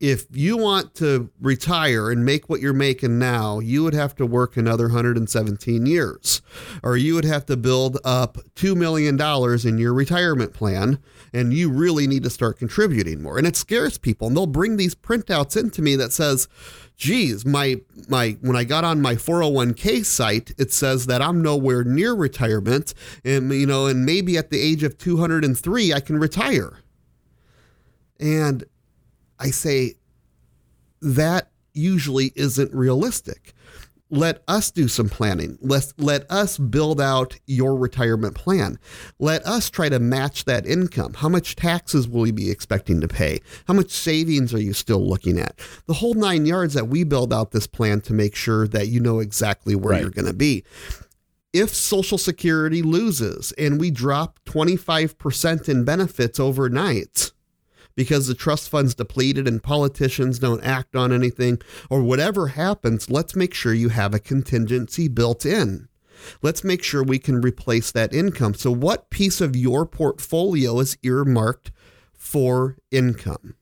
if 0.00 0.26
you 0.32 0.56
want 0.56 0.94
to 0.96 1.30
retire 1.40 2.10
and 2.10 2.24
make 2.24 2.48
what 2.48 2.60
you're 2.60 2.72
making 2.72 3.18
now, 3.18 3.58
you 3.58 3.82
would 3.82 3.94
have 3.94 4.14
to 4.16 4.26
work 4.26 4.56
another 4.56 4.88
117 4.88 5.86
years, 5.86 6.42
or 6.82 6.96
you 6.96 7.14
would 7.14 7.24
have 7.24 7.46
to 7.46 7.56
build 7.56 7.98
up 8.04 8.36
$2 8.54 8.76
million 8.76 9.18
in 9.66 9.78
your 9.78 9.94
retirement 9.94 10.52
plan, 10.52 10.98
and 11.32 11.54
you 11.54 11.70
really 11.70 12.06
need 12.06 12.22
to 12.24 12.28
start 12.28 12.58
contributing 12.58 13.22
more. 13.22 13.38
And 13.38 13.46
it 13.46 13.56
scares 13.56 13.96
people, 13.96 14.26
and 14.26 14.36
they'll 14.36 14.46
bring 14.46 14.76
these 14.76 14.94
printouts 14.94 15.56
into 15.56 15.80
me 15.80 15.96
that 15.96 16.12
says, 16.12 16.48
geez, 16.96 17.44
my 17.44 17.80
my 18.08 18.36
when 18.40 18.56
I 18.56 18.64
got 18.64 18.84
on 18.84 19.00
my 19.00 19.14
401k 19.14 20.04
site, 20.04 20.52
it 20.58 20.72
says 20.72 21.06
that 21.06 21.22
I'm 21.22 21.42
nowhere 21.42 21.84
near 21.84 22.14
retirement, 22.14 22.94
and 23.24 23.52
you 23.52 23.66
know, 23.66 23.86
and 23.86 24.04
maybe 24.04 24.36
at 24.36 24.50
the 24.50 24.60
age 24.60 24.82
of 24.82 24.98
203 24.98 25.92
I 25.92 26.00
can 26.00 26.18
retire. 26.18 26.78
And 28.20 28.64
I 29.38 29.50
say 29.50 29.94
that 31.02 31.50
usually 31.72 32.32
isn't 32.36 32.72
realistic 32.72 33.52
let 34.14 34.42
us 34.46 34.70
do 34.70 34.86
some 34.88 35.08
planning. 35.08 35.58
Let 35.60 35.92
let 35.98 36.30
us 36.30 36.56
build 36.56 37.00
out 37.00 37.36
your 37.46 37.76
retirement 37.76 38.34
plan. 38.34 38.78
Let 39.18 39.44
us 39.46 39.70
try 39.70 39.88
to 39.88 39.98
match 39.98 40.44
that 40.44 40.66
income. 40.66 41.14
How 41.14 41.28
much 41.28 41.56
taxes 41.56 42.08
will 42.08 42.26
you 42.26 42.32
be 42.32 42.50
expecting 42.50 43.00
to 43.00 43.08
pay? 43.08 43.40
How 43.66 43.74
much 43.74 43.90
savings 43.90 44.54
are 44.54 44.60
you 44.60 44.72
still 44.72 45.06
looking 45.06 45.38
at? 45.38 45.58
The 45.86 45.94
whole 45.94 46.14
nine 46.14 46.46
yards 46.46 46.74
that 46.74 46.88
we 46.88 47.04
build 47.04 47.32
out 47.32 47.50
this 47.50 47.66
plan 47.66 48.00
to 48.02 48.12
make 48.12 48.36
sure 48.36 48.68
that 48.68 48.88
you 48.88 49.00
know 49.00 49.18
exactly 49.18 49.74
where 49.74 49.92
right. 49.92 50.02
you're 50.02 50.10
going 50.10 50.26
to 50.26 50.32
be. 50.32 50.64
If 51.52 51.70
Social 51.70 52.18
Security 52.18 52.82
loses 52.82 53.52
and 53.52 53.80
we 53.80 53.90
drop 53.90 54.40
25% 54.44 55.68
in 55.68 55.84
benefits 55.84 56.40
overnight, 56.40 57.30
because 57.96 58.26
the 58.26 58.34
trust 58.34 58.68
fund's 58.68 58.94
depleted 58.94 59.46
and 59.46 59.62
politicians 59.62 60.38
don't 60.38 60.64
act 60.64 60.96
on 60.96 61.12
anything, 61.12 61.60
or 61.88 62.02
whatever 62.02 62.48
happens, 62.48 63.10
let's 63.10 63.36
make 63.36 63.54
sure 63.54 63.72
you 63.72 63.90
have 63.90 64.14
a 64.14 64.18
contingency 64.18 65.08
built 65.08 65.46
in. 65.46 65.88
Let's 66.42 66.64
make 66.64 66.82
sure 66.82 67.02
we 67.02 67.18
can 67.18 67.40
replace 67.40 67.90
that 67.92 68.14
income. 68.14 68.54
So, 68.54 68.70
what 68.70 69.10
piece 69.10 69.40
of 69.40 69.56
your 69.56 69.84
portfolio 69.84 70.78
is 70.80 70.96
earmarked 71.02 71.70
for 72.12 72.76
income? 72.90 73.54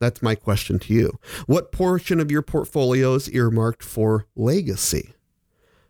That's 0.00 0.22
my 0.22 0.34
question 0.34 0.80
to 0.80 0.92
you. 0.92 1.18
What 1.46 1.70
portion 1.70 2.18
of 2.18 2.30
your 2.30 2.42
portfolio 2.42 3.14
is 3.14 3.30
earmarked 3.30 3.84
for 3.84 4.26
legacy? 4.34 5.14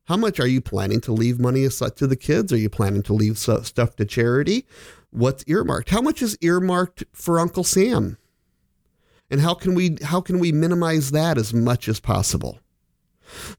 How 0.05 0.19
much 0.19 0.39
are 0.39 0.47
you 0.47 0.61
planning 0.61 1.01
to 1.03 1.13
leave 1.13 1.41
money 1.41 1.67
to 1.67 2.07
the 2.07 2.17
kids? 2.17 2.53
Are 2.53 2.59
you 2.59 2.69
planning 2.69 3.03
to 3.05 3.15
leave 3.15 3.39
stuff 3.39 3.97
to 3.97 4.05
charity? 4.05 4.67
What's 5.13 5.45
earmarked. 5.47 5.91
How 5.91 6.01
much 6.01 6.23
is 6.23 6.37
earmarked 6.41 7.05
for 7.13 7.39
Uncle 7.39 7.65
Sam? 7.65 8.19
And 9.31 9.41
how 9.41 9.55
can 9.55 9.75
we 9.75 9.97
how 10.03 10.21
can 10.21 10.39
we 10.39 10.53
minimize 10.53 11.11
that 11.13 11.39
as 11.39 11.55
much 11.55 11.89
as 11.89 12.01
possible? 12.01 12.59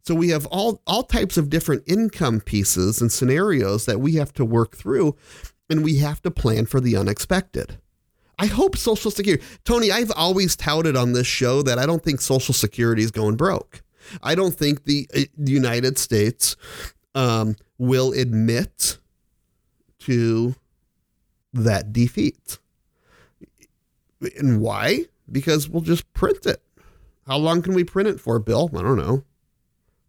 So 0.03 0.13
we 0.13 0.29
have 0.29 0.45
all 0.48 0.81
all 0.86 1.03
types 1.03 1.38
of 1.38 1.50
different 1.50 1.83
income 1.88 2.41
pieces 2.41 3.01
and 3.01 3.12
scenarios 3.12 3.86
that 3.86 4.00
we 4.00 4.15
have 4.15 4.33
to 4.33 4.45
work 4.45 4.75
through 4.75 5.15
and 5.69 5.83
we 5.83 5.98
have 5.98 6.22
to 6.24 6.31
plan 6.31 6.65
for 6.65 6.79
the 6.79 6.95
unexpected. 6.95 7.79
I 8.38 8.48
hope 8.48 8.77
Social 8.77 9.12
Security, 9.12 9.43
Tony, 9.63 9.91
I've 9.91 10.12
always 10.12 10.55
touted 10.55 10.95
on 10.95 11.13
this 11.13 11.27
show 11.27 11.62
that 11.63 11.79
I 11.79 11.86
don't 11.86 12.03
think 12.03 12.19
Social 12.19 12.53
Security 12.53 13.03
is 13.03 13.12
going 13.12 13.36
broke. 13.36 13.83
I 14.22 14.36
don't 14.36 14.53
think 14.53 14.83
the, 14.83 15.07
uh, 15.15 15.22
the 15.38 15.51
United 15.51 15.98
States 15.98 16.55
um, 17.15 17.55
will 17.77 18.12
admit 18.12 18.98
to 20.00 20.55
that 21.53 21.93
defeat. 21.93 22.60
And 24.38 24.62
why? 24.62 25.05
Because 25.31 25.69
we'll 25.69 25.81
just 25.81 26.12
print 26.13 26.45
it. 26.45 26.62
How 27.27 27.38
long 27.38 27.62
can 27.62 27.74
we 27.74 27.83
print 27.83 28.10
it 28.10 28.19
for, 28.19 28.39
Bill? 28.39 28.69
I 28.75 28.81
don't 28.81 28.98
know. 28.98 29.24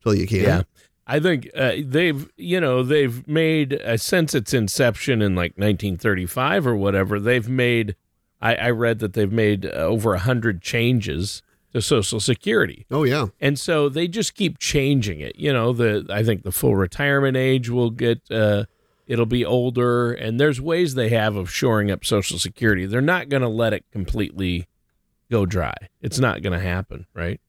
Till 0.02 0.14
you 0.14 0.26
can. 0.26 0.42
Yeah. 0.42 0.62
I 1.06 1.20
think 1.20 1.50
uh, 1.54 1.72
they've, 1.84 2.30
you 2.36 2.60
know, 2.60 2.82
they've 2.82 3.26
made 3.28 3.74
uh, 3.74 3.96
since 3.96 4.34
its 4.34 4.54
inception 4.54 5.20
in 5.20 5.34
like 5.34 5.52
1935 5.52 6.66
or 6.66 6.76
whatever. 6.76 7.20
They've 7.20 7.48
made, 7.48 7.94
I, 8.40 8.54
I 8.54 8.70
read 8.70 9.00
that 9.00 9.12
they've 9.12 9.30
made 9.30 9.66
uh, 9.66 9.70
over 9.70 10.14
a 10.14 10.18
hundred 10.18 10.62
changes 10.62 11.42
to 11.74 11.82
Social 11.82 12.20
Security. 12.20 12.86
Oh 12.90 13.04
yeah, 13.04 13.26
and 13.40 13.58
so 13.58 13.88
they 13.88 14.08
just 14.08 14.34
keep 14.34 14.58
changing 14.58 15.20
it. 15.20 15.36
You 15.36 15.52
know, 15.52 15.72
the 15.72 16.06
I 16.08 16.22
think 16.22 16.44
the 16.44 16.52
full 16.52 16.76
retirement 16.76 17.36
age 17.36 17.68
will 17.68 17.90
get 17.90 18.22
uh, 18.30 18.64
it'll 19.06 19.26
be 19.26 19.44
older 19.44 20.12
and 20.12 20.40
there's 20.40 20.61
ways 20.61 20.94
they 20.94 21.11
have 21.11 21.37
of 21.37 21.50
shoring 21.50 21.90
up 21.90 22.04
social 22.04 22.38
security 22.38 22.87
they're 22.87 23.00
not 23.00 23.28
going 23.28 23.42
to 23.42 23.49
let 23.49 23.73
it 23.73 23.84
completely 23.92 24.66
go 25.30 25.44
dry 25.46 25.75
it's 26.00 26.18
not 26.18 26.42
going 26.42 26.52
to 26.52 26.61
happen 26.61 27.06
right 27.14 27.40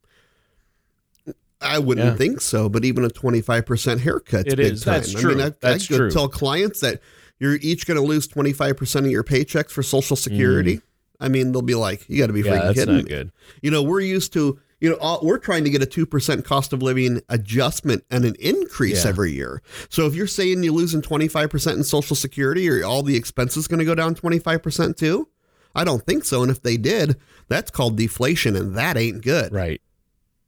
I 1.62 1.80
wouldn't 1.80 2.06
yeah. 2.06 2.16
think 2.16 2.42
so, 2.42 2.70
but 2.70 2.86
even 2.86 3.04
a 3.04 3.10
25% 3.10 4.00
haircut 4.00 4.48
it 4.48 4.60
is. 4.60 4.84
time. 4.84 4.96
That's 4.96 5.14
true. 5.14 5.32
I 5.32 5.36
mean, 5.36 5.46
I, 5.48 5.54
That's 5.62 5.92
I 5.92 6.10
tell 6.10 6.28
clients 6.28 6.82
that 6.82 7.02
you're 7.40 7.56
each 7.56 7.88
going 7.88 7.98
to 8.00 8.06
lose 8.06 8.28
25% 8.28 9.00
of 9.00 9.08
your 9.08 9.24
paychecks 9.24 9.72
for 9.72 9.84
social 9.84 10.16
security. 10.16 10.78
Mm. 10.78 10.82
I 11.20 11.30
mean, 11.30 11.52
they'll 11.52 11.62
be 11.62 11.76
like, 11.76 12.08
you 12.10 12.20
got 12.20 12.28
to 12.28 12.34
be 12.34 12.42
yeah, 12.42 12.52
freaking 12.52 12.74
kidding 12.74 12.96
me. 12.98 13.04
Good. 13.04 13.32
You 13.62 13.72
know, 13.72 13.82
we're 13.82 14.02
used 14.02 14.34
to 14.34 14.60
you 14.86 14.92
know, 14.92 14.98
all, 14.98 15.20
we're 15.24 15.40
trying 15.40 15.64
to 15.64 15.72
get 15.72 15.82
a 15.82 15.88
2% 15.88 16.46
cost 16.46 16.72
of 16.72 16.84
living 16.84 17.20
adjustment 17.28 18.04
and 18.12 18.24
an 18.24 18.36
increase 18.40 19.04
yeah. 19.04 19.10
every 19.10 19.32
year. 19.32 19.64
So 19.90 20.06
if 20.06 20.14
you're 20.14 20.28
saying 20.28 20.62
you're 20.62 20.74
losing 20.74 21.02
25% 21.02 21.74
in 21.74 21.84
Social 21.84 22.16
Security, 22.16 22.70
or 22.70 22.86
all 22.86 23.02
the 23.02 23.16
expenses 23.16 23.68
going 23.68 23.80
to 23.80 23.86
go 23.86 23.96
down 23.96 24.14
25% 24.14 24.96
too? 24.96 25.28
I 25.74 25.86
don't 25.86 26.06
think 26.06 26.24
so. 26.24 26.44
And 26.44 26.52
if 26.52 26.62
they 26.62 26.78
did, 26.78 27.18
that's 27.48 27.72
called 27.72 27.98
deflation, 27.98 28.56
and 28.56 28.76
that 28.76 28.96
ain't 28.96 29.24
good. 29.24 29.52
Right. 29.52 29.82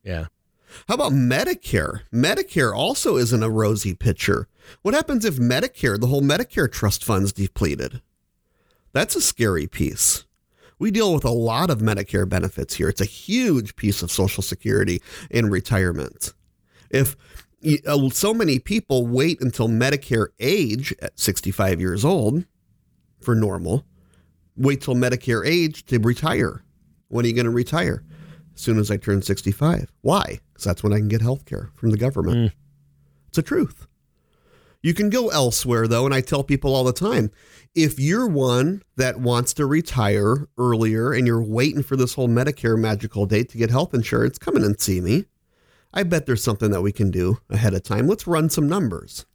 Yeah. 0.03 0.27
How 0.87 0.93
about 0.93 1.13
Medicare? 1.13 2.01
Medicare 2.13 2.75
also 2.75 3.17
isn't 3.17 3.41
a 3.41 3.49
rosy 3.49 3.95
picture. 3.95 4.47
What 4.83 4.93
happens 4.93 5.25
if 5.25 5.37
Medicare, 5.37 5.99
the 5.99 6.05
whole 6.05 6.21
Medicare 6.21 6.71
trust 6.71 7.03
fund's 7.03 7.33
depleted? 7.33 8.03
That's 8.93 9.15
a 9.15 9.21
scary 9.21 9.65
piece 9.65 10.25
we 10.79 10.91
deal 10.91 11.13
with 11.13 11.25
a 11.25 11.31
lot 11.31 11.69
of 11.69 11.79
Medicare 11.79 12.27
benefits 12.27 12.75
here. 12.75 12.89
It's 12.89 13.01
a 13.01 13.05
huge 13.05 13.75
piece 13.75 14.01
of 14.01 14.11
Social 14.11 14.43
Security 14.43 15.01
in 15.29 15.49
retirement. 15.49 16.33
If 16.89 17.15
uh, 17.87 18.09
so 18.09 18.33
many 18.33 18.59
people 18.59 19.07
wait 19.07 19.41
until 19.41 19.67
Medicare 19.67 20.27
age 20.39 20.93
at 21.01 21.19
65 21.19 21.81
years 21.81 22.05
old 22.05 22.45
for 23.19 23.35
normal, 23.35 23.85
wait 24.55 24.81
till 24.81 24.95
Medicare 24.95 25.45
age 25.45 25.85
to 25.87 25.99
retire. 25.99 26.63
When 27.09 27.25
are 27.25 27.27
you 27.27 27.33
going 27.33 27.45
to 27.45 27.51
retire? 27.51 28.03
As 28.55 28.61
soon 28.61 28.79
as 28.79 28.91
I 28.91 28.97
turn 28.97 29.21
65. 29.21 29.91
Why? 30.01 30.39
Because 30.51 30.63
that's 30.63 30.83
when 30.83 30.93
I 30.93 30.97
can 30.97 31.07
get 31.07 31.21
health 31.21 31.45
care 31.45 31.69
from 31.75 31.91
the 31.91 31.97
government. 31.97 32.37
Mm. 32.37 32.53
It's 33.29 33.37
a 33.37 33.43
truth. 33.43 33.86
You 34.81 34.93
can 34.93 35.09
go 35.09 35.29
elsewhere, 35.29 35.87
though, 35.87 36.05
and 36.05 36.13
I 36.13 36.21
tell 36.21 36.43
people 36.43 36.75
all 36.75 36.83
the 36.83 36.93
time 36.93 37.31
if 37.75 37.99
you're 37.99 38.27
one 38.27 38.81
that 38.95 39.19
wants 39.19 39.53
to 39.55 39.65
retire 39.65 40.47
earlier 40.57 41.13
and 41.13 41.27
you're 41.27 41.43
waiting 41.43 41.83
for 41.83 41.95
this 41.95 42.13
whole 42.13 42.27
Medicare 42.27 42.79
magical 42.79 43.25
date 43.25 43.49
to 43.49 43.57
get 43.57 43.69
health 43.69 43.93
insurance, 43.93 44.39
come 44.39 44.55
in 44.55 44.63
and 44.63 44.79
see 44.79 44.99
me. 45.01 45.25
I 45.93 46.03
bet 46.03 46.25
there's 46.25 46.43
something 46.43 46.71
that 46.71 46.81
we 46.81 46.91
can 46.91 47.11
do 47.11 47.39
ahead 47.49 47.73
of 47.73 47.83
time. 47.83 48.07
Let's 48.07 48.27
run 48.27 48.49
some 48.49 48.67
numbers. 48.67 49.25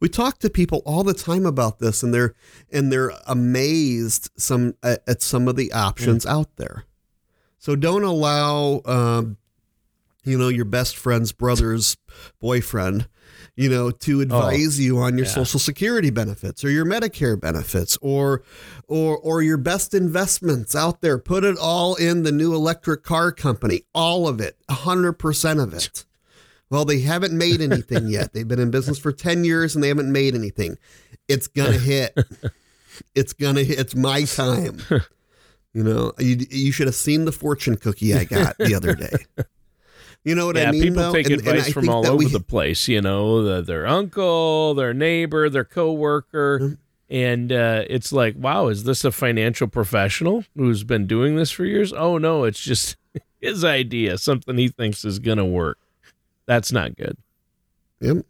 We 0.00 0.08
talk 0.08 0.38
to 0.40 0.50
people 0.50 0.82
all 0.84 1.02
the 1.02 1.14
time 1.14 1.46
about 1.46 1.78
this, 1.78 2.02
and 2.02 2.14
they're 2.14 2.34
and 2.70 2.92
they're 2.92 3.12
amazed 3.26 4.30
some 4.36 4.74
at, 4.82 5.02
at 5.08 5.22
some 5.22 5.48
of 5.48 5.56
the 5.56 5.72
options 5.72 6.24
out 6.26 6.56
there. 6.56 6.84
So 7.58 7.74
don't 7.74 8.04
allow, 8.04 8.82
um, 8.84 9.36
you 10.22 10.38
know, 10.38 10.48
your 10.48 10.64
best 10.64 10.96
friend's 10.96 11.32
brother's 11.32 11.96
boyfriend, 12.40 13.08
you 13.56 13.68
know, 13.68 13.90
to 13.90 14.18
oh, 14.18 14.22
advise 14.22 14.80
you 14.80 14.98
on 14.98 15.16
your 15.16 15.26
yeah. 15.26 15.32
Social 15.32 15.60
Security 15.60 16.10
benefits 16.10 16.64
or 16.64 16.70
your 16.70 16.84
Medicare 16.84 17.40
benefits 17.40 17.96
or 18.02 18.42
or 18.88 19.16
or 19.18 19.42
your 19.42 19.56
best 19.56 19.94
investments 19.94 20.74
out 20.74 21.00
there. 21.00 21.18
Put 21.18 21.44
it 21.44 21.56
all 21.58 21.94
in 21.94 22.22
the 22.22 22.32
new 22.32 22.54
electric 22.54 23.02
car 23.02 23.32
company, 23.32 23.82
all 23.94 24.26
of 24.26 24.40
it, 24.40 24.56
hundred 24.68 25.14
percent 25.14 25.60
of 25.60 25.72
it. 25.72 26.04
Well, 26.70 26.84
they 26.84 27.00
haven't 27.00 27.32
made 27.32 27.60
anything 27.60 28.08
yet. 28.08 28.32
They've 28.32 28.48
been 28.48 28.58
in 28.58 28.70
business 28.70 28.98
for 28.98 29.12
10 29.12 29.44
years 29.44 29.74
and 29.74 29.84
they 29.84 29.88
haven't 29.88 30.10
made 30.10 30.34
anything. 30.34 30.76
It's 31.28 31.46
going 31.46 31.72
to 31.72 31.78
hit. 31.78 32.18
It's 33.14 33.32
going 33.32 33.56
to 33.56 33.64
hit. 33.64 33.78
It's 33.78 33.94
my 33.94 34.22
time. 34.24 34.80
You 35.72 35.82
know, 35.82 36.12
you, 36.18 36.46
you 36.50 36.70
should 36.70 36.86
have 36.86 36.94
seen 36.94 37.24
the 37.24 37.32
fortune 37.32 37.76
cookie 37.76 38.14
I 38.14 38.24
got 38.24 38.56
the 38.58 38.74
other 38.76 38.94
day. 38.94 39.12
You 40.24 40.34
know 40.34 40.46
what 40.46 40.56
yeah, 40.56 40.68
I 40.68 40.72
mean? 40.72 40.82
people 40.82 41.02
though? 41.02 41.12
take 41.12 41.26
And- 41.26 41.34
and 41.40 41.46
advice 41.48 41.68
I 41.68 41.72
from 41.72 41.88
all 41.88 42.06
over 42.06 42.16
we- 42.16 42.26
the 42.30 42.40
place. 42.40 42.88
You 42.88 43.02
know, 43.02 43.42
the, 43.42 43.62
their 43.62 43.86
uncle, 43.86 44.74
their 44.74 44.94
neighbor, 44.94 45.48
their 45.50 45.64
coworker, 45.64 46.58
Mm-hmm. 46.60 46.74
and 47.10 47.52
uh, 47.52 47.84
it's 47.90 48.10
like, 48.12 48.34
wow, 48.36 48.68
is 48.68 48.84
this 48.84 49.04
a 49.04 49.12
financial 49.12 49.68
professional 49.68 50.44
who's 50.56 50.82
been 50.82 51.06
doing 51.06 51.36
this 51.36 51.50
for 51.50 51.64
years? 51.66 51.92
Oh 51.92 52.16
no, 52.18 52.44
it's 52.44 52.60
just 52.60 52.96
his 53.40 53.64
idea, 53.64 54.16
something 54.18 54.56
he 54.56 54.68
thinks 54.68 55.04
is 55.04 55.18
going 55.18 55.38
to 55.38 55.44
work. 55.44 55.78
That's 56.46 56.72
not 56.72 56.96
good. 56.96 57.16
Yep. 58.00 58.24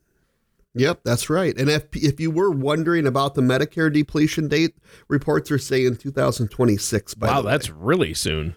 Yep, 0.77 1.01
that's 1.05 1.31
right. 1.31 1.57
And 1.57 1.71
if 1.71 1.85
if 1.95 2.19
you 2.19 2.33
were 2.33 2.51
wondering 2.51 3.07
about 3.07 3.37
the 3.37 3.43
Medicare 3.43 3.93
depletion 3.93 4.49
date, 4.49 4.75
reports 5.07 5.53
are 5.53 5.59
saying 5.59 5.99
2026. 5.99 7.15
By 7.15 7.29
wow, 7.29 7.41
the 7.43 7.47
way. 7.47 7.53
that's 7.53 7.71
really 7.71 8.13
soon. 8.15 8.57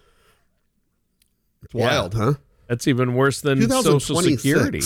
it's 1.62 1.72
wild, 1.74 2.14
huh? 2.14 2.34
That's 2.68 2.86
even 2.86 3.14
worse 3.14 3.40
than 3.40 3.68
Social 3.68 4.20
Security. 4.20 4.82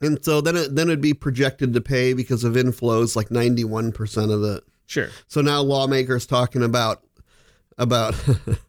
And 0.00 0.22
so 0.24 0.40
then 0.40 0.56
it 0.56 0.74
then 0.74 0.88
it'd 0.88 1.00
be 1.00 1.14
projected 1.14 1.72
to 1.74 1.80
pay 1.80 2.12
because 2.12 2.44
of 2.44 2.54
inflows 2.54 3.16
like 3.16 3.28
91% 3.28 4.32
of 4.32 4.42
it. 4.56 4.64
Sure. 4.86 5.08
So 5.28 5.40
now 5.40 5.62
lawmakers 5.62 6.26
talking 6.26 6.62
about 6.62 7.02
about 7.78 8.14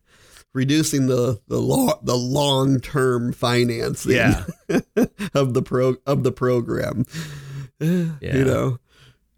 reducing 0.53 1.07
the 1.07 1.41
the 1.47 1.59
law 1.59 1.99
the 2.03 2.15
long 2.15 2.79
term 2.79 3.33
financing 3.33 4.13
Yeah. 4.13 4.45
of 5.33 5.53
the 5.53 5.61
pro 5.63 5.95
of 6.05 6.23
the 6.23 6.31
program. 6.31 7.05
Yeah. 7.79 8.11
You 8.21 8.45
know, 8.45 8.77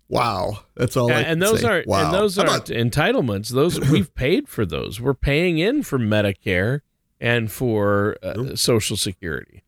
wow, 0.10 0.60
that's 0.75 0.96
all. 0.96 1.10
Yeah, 1.10 1.19
and 1.19 1.41
those 1.41 1.63
are 1.63 1.84
wow. 1.88 2.05
and 2.05 2.13
those 2.13 2.36
How 2.36 2.48
aren't 2.48 2.69
about- 2.69 2.77
entitlements. 2.77 3.50
Those 3.50 3.79
we've 3.79 4.13
paid 4.13 4.48
for 4.48 4.65
those. 4.65 5.01
We're 5.01 5.15
paying 5.15 5.57
in 5.57 5.81
for 5.81 5.98
Medicare 5.98 6.81
and 7.19 7.51
for 7.51 8.17
uh, 8.24 8.55
Social 8.55 8.97
Security. 8.97 9.63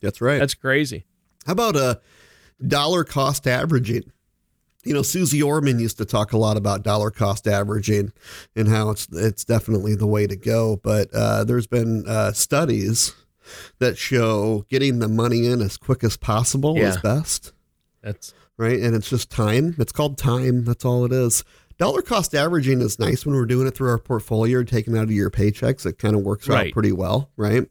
that's 0.00 0.20
right. 0.20 0.38
That's 0.38 0.54
crazy. 0.54 1.04
How 1.46 1.52
about 1.52 1.76
a 1.76 2.00
dollar 2.66 3.04
cost 3.04 3.46
averaging? 3.46 4.12
You 4.84 4.94
know, 4.94 5.02
Susie 5.02 5.42
Orman 5.42 5.78
used 5.78 5.98
to 5.98 6.06
talk 6.06 6.32
a 6.32 6.38
lot 6.38 6.56
about 6.56 6.82
dollar 6.82 7.10
cost 7.10 7.46
averaging 7.46 8.12
and 8.56 8.68
how 8.68 8.90
it's 8.90 9.06
it's 9.12 9.44
definitely 9.44 9.94
the 9.94 10.06
way 10.06 10.26
to 10.26 10.36
go. 10.36 10.76
But 10.82 11.08
uh, 11.12 11.44
there's 11.44 11.66
been 11.66 12.04
uh, 12.06 12.32
studies 12.32 13.14
that 13.78 13.98
show 13.98 14.64
getting 14.68 14.98
the 14.98 15.08
money 15.08 15.46
in 15.46 15.60
as 15.60 15.76
quick 15.76 16.04
as 16.04 16.16
possible 16.16 16.76
is 16.76 16.96
best, 16.98 17.52
That's 18.02 18.32
right? 18.56 18.78
And 18.80 18.94
it's 18.94 19.10
just 19.10 19.30
time. 19.30 19.74
It's 19.78 19.92
called 19.92 20.18
time. 20.18 20.64
That's 20.64 20.84
all 20.84 21.04
it 21.04 21.12
is. 21.12 21.44
Dollar 21.80 22.02
cost 22.02 22.34
averaging 22.34 22.82
is 22.82 22.98
nice 22.98 23.24
when 23.24 23.34
we're 23.34 23.46
doing 23.46 23.66
it 23.66 23.74
through 23.74 23.88
our 23.88 23.98
portfolio 23.98 24.58
or 24.58 24.64
taking 24.64 24.98
out 24.98 25.04
of 25.04 25.10
your 25.10 25.30
paychecks. 25.30 25.86
It 25.86 25.98
kind 25.98 26.14
of 26.14 26.20
works 26.20 26.46
out 26.68 26.72
pretty 26.74 26.92
well, 26.92 27.30
right? 27.38 27.66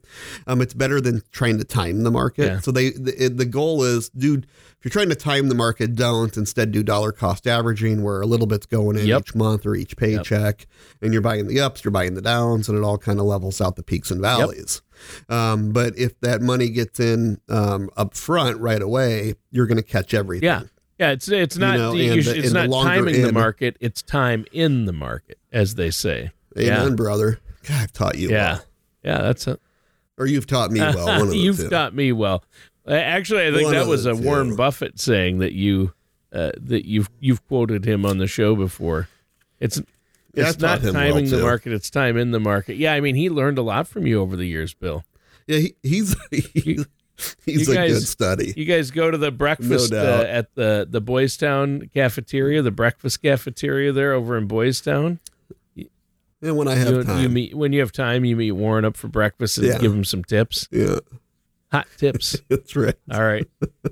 Um, 0.48 0.60
it's 0.60 0.74
better 0.74 1.00
than 1.00 1.22
trying 1.30 1.58
to 1.58 1.64
time 1.64 2.02
the 2.02 2.10
market. 2.10 2.44
Yeah. 2.46 2.58
So 2.58 2.72
they 2.72 2.90
the, 2.90 3.28
the 3.28 3.44
goal 3.44 3.84
is, 3.84 4.08
dude, 4.10 4.48
if 4.78 4.84
you're 4.84 4.90
trying 4.90 5.10
to 5.10 5.14
time 5.14 5.48
the 5.48 5.54
market, 5.54 5.94
don't 5.94 6.36
instead 6.36 6.72
do 6.72 6.82
dollar 6.82 7.12
cost 7.12 7.46
averaging, 7.46 8.02
where 8.02 8.20
a 8.20 8.26
little 8.26 8.48
bit's 8.48 8.66
going 8.66 8.98
in 8.98 9.06
Yep. 9.06 9.20
each 9.20 9.34
month 9.36 9.64
or 9.64 9.76
each 9.76 9.96
paycheck, 9.96 10.66
and 11.00 11.12
you're 11.12 11.22
buying 11.22 11.46
the 11.46 11.60
ups, 11.60 11.84
you're 11.84 11.92
buying 11.92 12.14
the 12.14 12.22
downs, 12.22 12.68
and 12.68 12.76
it 12.76 12.82
all 12.82 12.98
kind 12.98 13.20
of 13.20 13.26
levels 13.26 13.60
out 13.60 13.76
the 13.76 13.82
peaks 13.84 14.10
and 14.10 14.20
valleys. 14.20 14.82
Um, 15.28 15.70
but 15.70 15.96
if 15.96 16.18
that 16.20 16.42
money 16.42 16.68
gets 16.70 16.98
in 16.98 17.40
um, 17.48 17.90
up 17.96 18.14
front 18.16 18.58
right 18.58 18.82
away, 18.82 19.34
you're 19.52 19.66
going 19.66 19.76
to 19.76 19.84
catch 19.84 20.14
everything. 20.14 20.46
yeah. 20.48 20.62
Yeah, 21.00 21.12
it's 21.12 21.28
it's 21.28 21.56
not 21.56 21.78
know, 21.78 21.92
you 21.94 22.22
the- 22.22 22.38
it's 22.38 22.52
the 22.52 22.66
not 22.68 22.84
timing 22.84 23.22
the 23.22 23.32
market, 23.32 23.76
it's 23.80 24.02
time 24.02 24.44
in 24.52 24.84
the 24.84 24.92
market, 24.92 25.38
as 25.50 25.74
they 25.76 25.90
say. 25.90 26.30
Amen, 26.58 26.88
Yeah. 26.90 26.94
brother. 26.94 27.38
God, 27.66 27.82
I've 27.82 27.92
taught 27.92 28.18
you 28.18 28.28
Yeah. 28.30 28.52
well. 28.52 28.64
Yeah, 29.02 29.22
that's 29.22 29.46
a 29.46 29.58
Or 30.18 30.26
you've 30.26 30.46
taught 30.46 30.70
me 30.70 30.80
well. 30.80 31.06
One 31.06 31.20
of 31.22 31.28
the 31.30 31.38
You've 31.38 31.56
two. 31.56 31.70
taught 31.70 31.94
me 31.94 32.12
well. 32.12 32.44
Uh, 32.86 32.92
Actually, 32.92 33.46
I 33.46 33.50
think 33.50 33.64
One 33.64 33.74
that 33.74 33.86
was 33.86 34.04
a 34.04 34.14
Warren. 34.14 34.56
Buffett 34.56 35.00
saying 35.00 35.38
that 35.38 35.52
you 35.54 35.94
uh, 36.32 36.52
that 36.58 36.86
you've 36.86 37.08
you've 37.18 37.46
quoted 37.48 37.84
him 37.86 38.04
on 38.04 38.18
the 38.18 38.26
show 38.26 38.54
before. 38.54 39.08
It's 39.58 39.78
Yeah, 40.34 40.50
it's 40.50 40.58
not 40.60 40.80
him 40.80 40.92
well, 40.94 41.08
timing 41.08 41.30
the 41.30 41.38
market; 41.38 41.72
it's 41.72 41.88
time 41.90 42.16
in 42.18 42.30
the 42.30 42.40
market. 42.40 42.76
Yeah, 42.76 42.92
I 42.92 43.00
mean, 43.00 43.14
he 43.16 43.30
learned 43.30 43.56
a 43.58 43.62
lot 43.62 43.88
from 43.88 44.06
you 44.06 44.20
over 44.20 44.36
the 44.36 44.46
years, 44.46 44.74
Bill. 44.74 45.04
Yeah, 45.46 45.58
he, 45.60 45.74
he's 45.82 46.14
he's, 46.54 46.86
he's 47.46 47.66
you 47.68 47.72
a 47.72 47.76
guys- 47.76 47.92
good 47.92 48.06
study. 48.06 48.52
You 48.56 48.64
guys 48.64 48.90
go 48.90 49.10
to 49.10 49.18
the 49.18 49.30
breakfast 49.30 49.92
uh, 49.92 50.24
at 50.28 50.54
the 50.54 50.86
the 50.88 51.00
Boys 51.00 51.36
Town 51.36 51.90
cafeteria, 51.94 52.62
the 52.62 52.70
breakfast 52.70 53.22
cafeteria 53.22 53.92
there 53.92 54.12
over 54.12 54.36
in 54.36 54.46
Boys 54.46 54.80
Town. 54.80 55.18
And 56.42 56.56
when 56.56 56.68
I 56.68 56.74
have 56.74 56.88
You, 56.94 57.02
time, 57.04 57.22
you 57.22 57.28
meet 57.28 57.54
when 57.54 57.72
you 57.74 57.80
have 57.80 57.92
time. 57.92 58.24
You 58.24 58.34
meet 58.34 58.52
Warren 58.52 58.84
up 58.86 58.96
for 58.96 59.08
breakfast 59.08 59.58
and 59.58 59.66
Yeah. 59.66 59.78
give 59.78 59.92
him 59.92 60.04
some 60.04 60.24
tips, 60.24 60.66
yeah, 60.70 61.00
hot 61.70 61.86
tips. 61.98 62.38
that's 62.48 62.74
right. 62.76 62.96
All 63.10 63.22
right. 63.24 63.46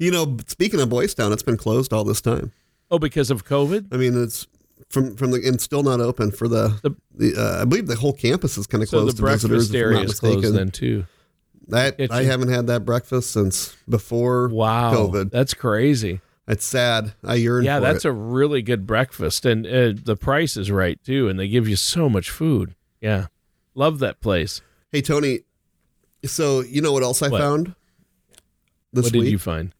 You 0.00 0.10
know, 0.10 0.36
speaking 0.48 0.80
of 0.80 0.88
Boys 0.88 1.14
Town, 1.14 1.32
it's 1.32 1.44
been 1.44 1.56
closed 1.56 1.92
all 1.92 2.02
this 2.02 2.20
time. 2.20 2.50
Oh, 2.90 2.98
because 2.98 3.30
of 3.30 3.44
COVID. 3.44 3.86
I 3.92 3.96
mean, 3.98 4.20
it's 4.20 4.48
from 4.88 5.14
from 5.16 5.30
the 5.30 5.40
and 5.46 5.60
still 5.60 5.84
not 5.84 6.00
open 6.00 6.32
for 6.32 6.48
the 6.48 6.76
The- 6.82 6.96
the. 7.14 7.34
uh, 7.40 7.62
I 7.62 7.64
believe 7.66 7.86
the 7.86 7.94
whole 7.94 8.12
campus 8.12 8.58
is 8.58 8.66
kind 8.66 8.82
of 8.82 8.88
So 8.88 8.98
closed 8.98 9.16
the 9.18 9.22
to 9.22 9.28
visitors. 9.28 9.68
breakfast 9.70 9.70
I'm 9.74 9.80
area 9.80 10.00
is 10.00 10.18
closed 10.20 10.54
then 10.54 10.70
too. 10.72 11.04
That 11.70 11.96
I 12.10 12.22
haven't 12.24 12.48
had 12.48 12.66
that 12.68 12.84
breakfast 12.84 13.30
since 13.32 13.76
before 13.88 14.48
Wow, 14.48 14.92
COVID. 14.92 15.30
that's 15.30 15.54
crazy. 15.54 16.20
It's 16.48 16.64
sad. 16.64 17.14
I 17.24 17.34
yearn 17.36 17.64
Yeah, 17.64 17.78
that's 17.80 18.04
it. 18.04 18.08
a 18.08 18.12
really 18.12 18.60
good 18.62 18.86
breakfast, 18.86 19.46
and 19.46 19.66
uh, 19.66 19.92
the 20.02 20.16
price 20.16 20.56
is 20.56 20.70
right 20.70 20.98
too, 21.04 21.28
and 21.28 21.38
they 21.38 21.46
give 21.48 21.68
you 21.68 21.76
so 21.76 22.08
much 22.08 22.28
food. 22.30 22.74
Yeah, 23.00 23.26
love 23.74 23.98
that 24.00 24.20
place. 24.20 24.60
hey 24.92 25.00
Tony. 25.02 25.40
So 26.24 26.60
you 26.60 26.82
know 26.82 26.92
what 26.92 27.02
else 27.02 27.22
I 27.22 27.28
What? 27.28 27.40
found 27.40 27.74
this 28.92 29.04
what 29.04 29.12
week? 29.14 29.24
did 29.24 29.30
you 29.30 29.38
find? 29.38 29.72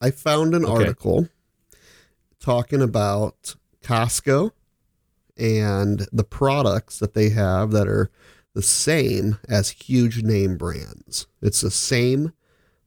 I 0.00 0.10
found 0.10 0.54
an 0.54 0.64
Okay. 0.64 0.72
article 0.72 1.28
talking 2.40 2.80
about 2.82 3.56
Costco 3.82 4.52
and 5.36 6.06
the 6.12 6.24
products 6.24 6.98
that 6.98 7.14
they 7.14 7.30
have 7.30 7.70
that 7.72 7.88
are 7.88 8.10
the 8.54 8.62
same 8.62 9.38
as 9.48 9.70
huge 9.70 10.22
name 10.22 10.56
brands. 10.56 11.26
It's 11.40 11.60
the 11.62 11.70
same 11.70 12.32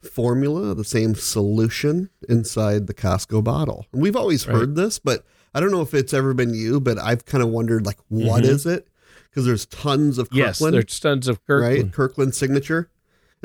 formula, 0.02 0.76
the 0.76 0.84
same 0.84 1.16
solution 1.16 2.10
inside 2.30 2.88
the 2.88 2.94
Costco 2.94 3.44
bottle. 3.44 3.86
And 3.92 4.02
we've 4.02 4.16
always 4.16 4.48
Right. 4.48 4.56
heard 4.58 4.76
this, 4.76 5.00
but 5.00 5.26
I 5.54 5.60
don't 5.60 5.72
know 5.72 5.82
if 5.82 5.94
it's 5.94 6.14
ever 6.14 6.34
been 6.34 6.54
you, 6.54 6.80
but 6.80 7.00
I've 7.00 7.26
kind 7.26 7.44
of 7.44 7.50
wondered 7.50 7.86
like 7.86 7.98
what 8.10 8.44
Mhm. 8.44 8.48
is 8.50 8.66
it? 8.66 8.88
Because 9.30 9.46
there's 9.46 9.66
tons 9.66 10.18
of 10.18 10.30
Kirkland. 10.30 10.48
Yes, 10.48 10.60
there's 10.60 11.00
tons 11.00 11.28
of 11.28 11.44
Kirkland. 11.46 11.84
right? 11.84 11.92
Kirkland 11.92 12.36
signature. 12.36 12.90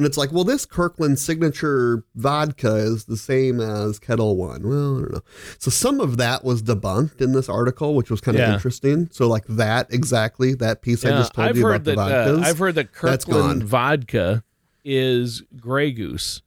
And 0.01 0.07
it's 0.07 0.17
like, 0.17 0.33
well, 0.33 0.45
this 0.45 0.65
Kirkland 0.65 1.19
signature 1.19 2.05
vodka 2.15 2.77
is 2.77 3.05
the 3.05 3.19
same 3.19 3.61
as 3.61 3.99
Ketel 3.99 4.35
One. 4.35 4.67
Well, 4.67 4.97
I 4.97 5.01
don't 5.03 5.13
know. 5.13 5.21
So 5.59 5.71
some 5.71 6.01
of 6.01 6.17
that 6.17 6.43
was 6.43 6.63
debunked 6.63 7.21
in 7.21 7.33
this 7.33 7.51
article, 7.51 7.95
which 7.95 8.11
was 8.11 8.23
kind 8.23 8.35
of 8.35 8.41
Yeah. 8.41 8.55
interesting. 8.55 9.11
So 9.13 9.29
like 9.29 9.45
that 9.47 9.93
exactly 9.93 10.55
that 10.55 10.81
piece 10.81 11.05
I 11.05 11.11
just 11.11 11.35
told 11.35 11.49
I've 11.49 11.59
you 11.59 11.69
about 11.69 11.85
that. 11.85 11.97
the 11.97 12.01
Uh, 12.01 12.27
vodkas. 12.39 12.43
I've 12.45 12.59
heard 12.59 12.75
that 12.77 12.93
Kirkland 12.93 13.63
vodka 13.63 14.43
is 14.87 15.43
Grey 15.61 15.93
Goose. 15.93 16.41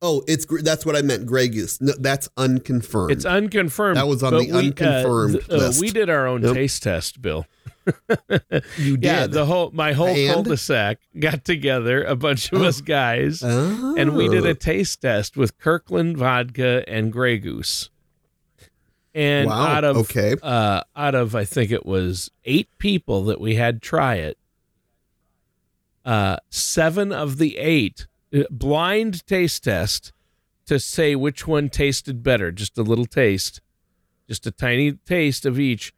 oh, 0.00 0.24
it's 0.26 0.44
that's 0.64 0.84
what 0.84 0.96
I 0.96 1.02
meant. 1.02 1.24
Grey 1.26 1.46
Goose. 1.46 1.80
No, 1.80 1.92
that's 2.00 2.28
unconfirmed. 2.36 3.12
It's 3.12 3.24
unconfirmed. 3.24 3.96
That 3.96 4.08
was 4.08 4.24
on 4.24 4.32
the 4.32 4.38
we, 4.40 4.50
uh, 4.50 4.58
unconfirmed 4.58 5.34
th- 5.34 5.50
uh, 5.50 5.56
list. 5.66 5.80
we 5.80 5.92
did 5.92 6.10
our 6.10 6.26
own 6.26 6.42
Yep. 6.42 6.54
taste 6.54 6.82
test, 6.82 7.22
Bill. 7.22 7.46
You 8.78 8.96
did. 8.96 9.02
Yeah, 9.02 9.26
the 9.26 9.44
whole 9.46 9.70
my 9.72 9.92
whole 9.92 10.08
And? 10.08 10.32
cul-de-sac 10.34 10.98
got 11.18 11.44
together, 11.44 12.04
a 12.04 12.14
bunch 12.16 12.52
of 12.52 12.62
us 12.62 12.80
guys, 12.80 13.42
oh. 13.44 13.94
and 13.96 14.14
we 14.14 14.28
did 14.28 14.46
a 14.46 14.54
taste 14.54 15.02
test 15.02 15.36
with 15.36 15.58
Kirkland 15.58 16.16
vodka 16.16 16.84
and 16.86 17.12
Grey 17.12 17.38
Goose. 17.38 17.90
And 19.14 19.48
Wow, 19.48 19.66
out 19.66 19.84
of 19.84 19.96
okay. 19.98 20.36
uh, 20.42 20.82
out 20.96 21.14
of 21.14 21.34
I 21.34 21.44
think 21.44 21.70
it 21.70 21.84
was 21.84 22.30
eight 22.44 22.68
people 22.78 23.24
that 23.24 23.40
we 23.40 23.56
had 23.56 23.82
try 23.82 24.14
it, 24.16 24.38
Uh, 26.04 26.36
seven 26.50 27.12
of 27.12 27.38
the 27.38 27.58
eight 27.58 28.06
uh, 28.34 28.42
blind 28.50 29.26
taste 29.26 29.64
test 29.64 30.12
to 30.66 30.78
say 30.78 31.14
which 31.14 31.46
one 31.46 31.68
tasted 31.68 32.22
better. 32.22 32.50
Just 32.50 32.78
a 32.78 32.82
little 32.82 33.04
taste, 33.04 33.60
just 34.28 34.46
a 34.46 34.50
tiny 34.50 34.92
taste 34.92 35.44
of 35.44 35.60
each. 35.60 35.92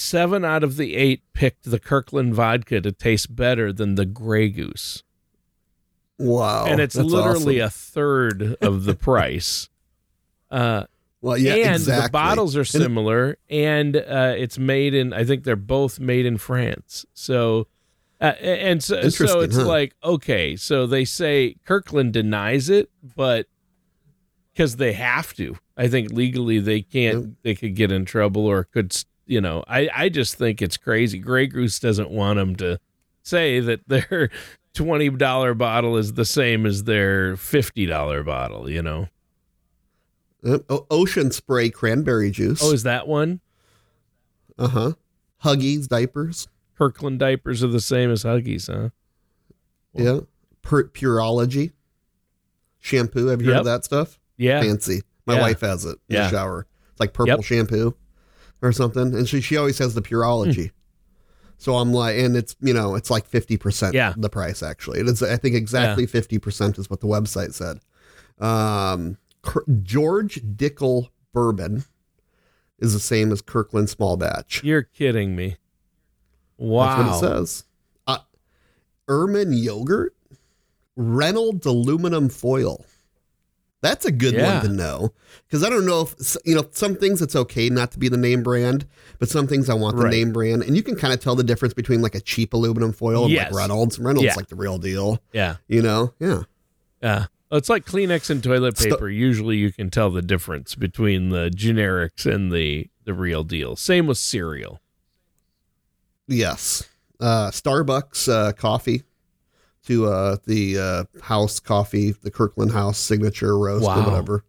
Seven 0.00 0.44
out 0.44 0.62
of 0.62 0.76
the 0.76 0.94
eight 0.94 1.22
picked 1.32 1.70
the 1.70 1.78
Kirkland 1.80 2.34
vodka 2.34 2.80
to 2.80 2.92
taste 2.92 3.34
better 3.34 3.72
than 3.72 3.96
the 3.96 4.06
Grey 4.06 4.48
Goose 4.48 5.02
Wow. 6.18 6.66
and 6.66 6.80
it's 6.80 6.96
literally 6.96 7.60
awesome. 7.60 7.66
a 7.66 7.70
third 7.70 8.56
of 8.60 8.84
the 8.84 8.94
price. 9.08 9.68
Uh, 10.50 10.84
well, 11.20 11.36
yeah, 11.36 11.54
and 11.54 11.74
exactly. 11.76 12.06
the 12.06 12.10
bottles 12.10 12.56
are 12.56 12.60
And 12.60 12.68
it- 12.68 12.70
similar, 12.72 13.38
and 13.50 13.96
uh, 13.96 14.34
it's 14.36 14.58
made 14.58 14.94
in. 14.94 15.12
I 15.12 15.24
think 15.24 15.44
they're 15.44 15.56
both 15.56 15.98
made 16.00 16.26
in 16.26 16.38
France. 16.38 17.04
So, 17.12 17.66
uh, 18.20 18.24
and 18.40 18.82
so, 18.82 19.08
so 19.10 19.40
it's 19.40 19.56
huh? 19.56 19.66
like 19.66 19.94
okay, 20.02 20.54
so 20.56 20.86
they 20.86 21.04
say 21.04 21.56
Kirkland 21.64 22.12
denies 22.12 22.70
it, 22.70 22.88
but 23.16 23.46
because 24.52 24.76
they 24.76 24.92
have 24.94 25.34
to, 25.34 25.56
I 25.76 25.88
think 25.88 26.12
legally 26.12 26.58
they 26.60 26.82
can't. 26.82 27.36
They 27.42 27.54
could 27.56 27.74
get 27.74 27.90
in 27.92 28.04
trouble 28.04 28.46
or 28.46 28.64
could, 28.64 28.96
you 29.28 29.40
know. 29.40 29.62
I 29.68 29.88
I 29.94 30.08
just 30.08 30.34
think 30.36 30.60
it's 30.60 30.76
crazy. 30.76 31.18
Grey 31.18 31.46
Goose 31.46 31.78
doesn't 31.78 32.10
want 32.10 32.38
them 32.38 32.56
to 32.56 32.80
say 33.22 33.60
that 33.60 33.86
their 33.88 34.30
twenty 34.74 35.08
dollar 35.10 35.54
bottle 35.54 35.96
is 35.96 36.14
the 36.14 36.24
same 36.24 36.66
as 36.66 36.84
their 36.84 37.36
fifty 37.36 37.86
dollar 37.86 38.22
bottle. 38.24 38.68
You 38.68 38.82
know. 38.82 39.08
Uh, 40.44 40.58
Ocean 40.90 41.30
Spray 41.32 41.68
cranberry 41.68 42.30
juice. 42.30 42.60
Oh, 42.62 42.72
is 42.72 42.84
that 42.84 43.06
one? 43.08 43.40
uh 44.58 44.68
huh. 44.68 44.92
Huggies 45.44 45.86
diapers. 45.88 46.48
Kirkland 46.76 47.18
diapers 47.18 47.62
are 47.64 47.68
the 47.68 47.80
same 47.80 48.10
as 48.10 48.22
Huggies, 48.24 48.72
huh? 48.72 48.90
Yeah. 49.94 50.20
Pur- 50.62 50.88
Pureology 50.88 51.72
shampoo. 52.80 53.26
Have 53.26 53.42
you 53.42 53.48
heard 53.50 53.58
of 53.58 53.64
that 53.64 53.84
stuff? 53.84 54.18
Yeah. 54.36 54.60
Fancy. 54.60 55.02
My 55.26 55.34
Yeah. 55.34 55.40
wife 55.42 55.60
has 55.60 55.84
it 55.84 55.98
in 56.08 56.16
Yeah. 56.16 56.24
the 56.24 56.30
shower. 56.30 56.66
It's 56.92 57.00
like 57.00 57.12
purple 57.12 57.34
Yep. 57.36 57.44
shampoo 57.44 57.94
or 58.62 58.72
something, 58.72 59.14
and 59.14 59.28
she 59.28 59.40
she 59.40 59.56
always 59.56 59.78
has 59.78 59.94
the 59.94 60.02
Pureology. 60.02 60.70
So 61.58 61.76
I'm 61.76 61.92
like, 61.92 62.16
and 62.18 62.36
it's 62.36 62.56
you 62.60 62.72
know 62.72 62.94
it's 62.94 63.10
like 63.10 63.26
fifty 63.26 63.56
percent 63.56 63.94
Yeah. 63.94 64.14
the 64.16 64.30
price 64.30 64.62
actually. 64.62 65.00
It 65.00 65.08
is 65.08 65.22
I 65.22 65.36
think 65.36 65.54
exactly 65.56 66.06
fifty 66.06 66.38
percent 66.38 66.78
is 66.78 66.88
what 66.88 67.00
the 67.00 67.06
website 67.06 67.52
said. 67.54 67.80
Um, 68.38 69.18
George 69.82 70.40
Dickel 70.56 71.08
bourbon 71.32 71.84
is 72.78 72.92
the 72.92 73.00
same 73.00 73.32
as 73.32 73.42
Kirkland 73.42 73.90
small 73.90 74.16
batch. 74.16 74.62
You're 74.62 74.82
kidding 74.84 75.34
me. 75.34 75.56
Wow. 76.56 76.96
That's 76.96 77.22
what 77.22 77.32
it 77.32 77.34
says. 77.36 77.64
Uh, 78.06 78.18
yogurt, 79.08 80.14
Reynolds 80.96 81.66
aluminum 81.66 82.28
foil. 82.28 82.84
That's 83.80 84.04
a 84.04 84.10
good 84.10 84.34
Yeah. 84.34 84.54
one 84.58 84.66
to 84.66 84.72
know 84.72 85.12
because 85.46 85.62
I 85.62 85.70
don't 85.70 85.86
know 85.86 86.00
if 86.02 86.36
you 86.44 86.54
know 86.56 86.66
some 86.72 86.96
things 86.96 87.22
it's 87.22 87.36
okay 87.36 87.70
not 87.70 87.92
to 87.92 87.98
be 87.98 88.08
the 88.08 88.16
name 88.16 88.42
brand, 88.42 88.86
but 89.20 89.28
some 89.28 89.46
things 89.46 89.70
I 89.70 89.74
want 89.74 89.96
the 89.96 90.02
Right. 90.04 90.10
name 90.12 90.32
brand, 90.32 90.62
and 90.64 90.76
you 90.76 90.82
can 90.82 90.96
kind 90.96 91.14
of 91.14 91.20
tell 91.20 91.36
the 91.36 91.44
difference 91.44 91.74
between 91.74 92.02
like 92.02 92.14
a 92.16 92.20
cheap 92.20 92.54
aluminum 92.54 92.92
foil 92.92 93.26
and 93.26 93.34
like 93.34 93.52
Reynolds. 93.52 93.98
Reynolds 93.98 94.24
Yeah. 94.26 94.34
like 94.34 94.48
the 94.48 94.56
real 94.56 94.78
deal, 94.78 95.22
Yeah. 95.32 95.56
you 95.68 95.80
know. 95.82 96.12
Yeah, 96.18 96.42
Yeah. 97.02 97.26
It's 97.50 97.68
like 97.70 97.86
Kleenex 97.86 98.28
and 98.28 98.42
toilet 98.42 98.76
paper. 98.76 99.08
Usually 99.08 99.56
you 99.56 99.72
can 99.72 99.88
tell 99.90 100.10
the 100.10 100.20
difference 100.22 100.74
between 100.74 101.30
the 101.30 101.48
generics 101.48 102.26
and 102.26 102.52
the, 102.52 102.88
the 103.04 103.14
real 103.14 103.42
deal. 103.44 103.74
Same 103.76 104.06
with 104.06 104.18
cereal. 104.18 104.80
yes. 106.26 106.84
Uh, 107.20 107.50
Starbucks 107.50 108.28
uh, 108.32 108.52
coffee 108.52 109.02
to 109.88 110.06
uh, 110.06 110.36
the 110.46 110.78
uh, 110.78 111.04
house 111.22 111.58
coffee, 111.60 112.12
the 112.12 112.30
Kirkland 112.30 112.72
House 112.72 112.98
signature 112.98 113.58
roast 113.58 113.84
or 113.86 114.02
whatever. 114.02 114.44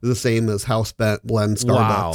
The 0.00 0.14
same 0.16 0.48
as 0.50 0.64
House 0.64 0.92
Bent 0.92 1.26
Blend 1.26 1.56
Starbucks. 1.56 1.68
Wow. 1.70 2.12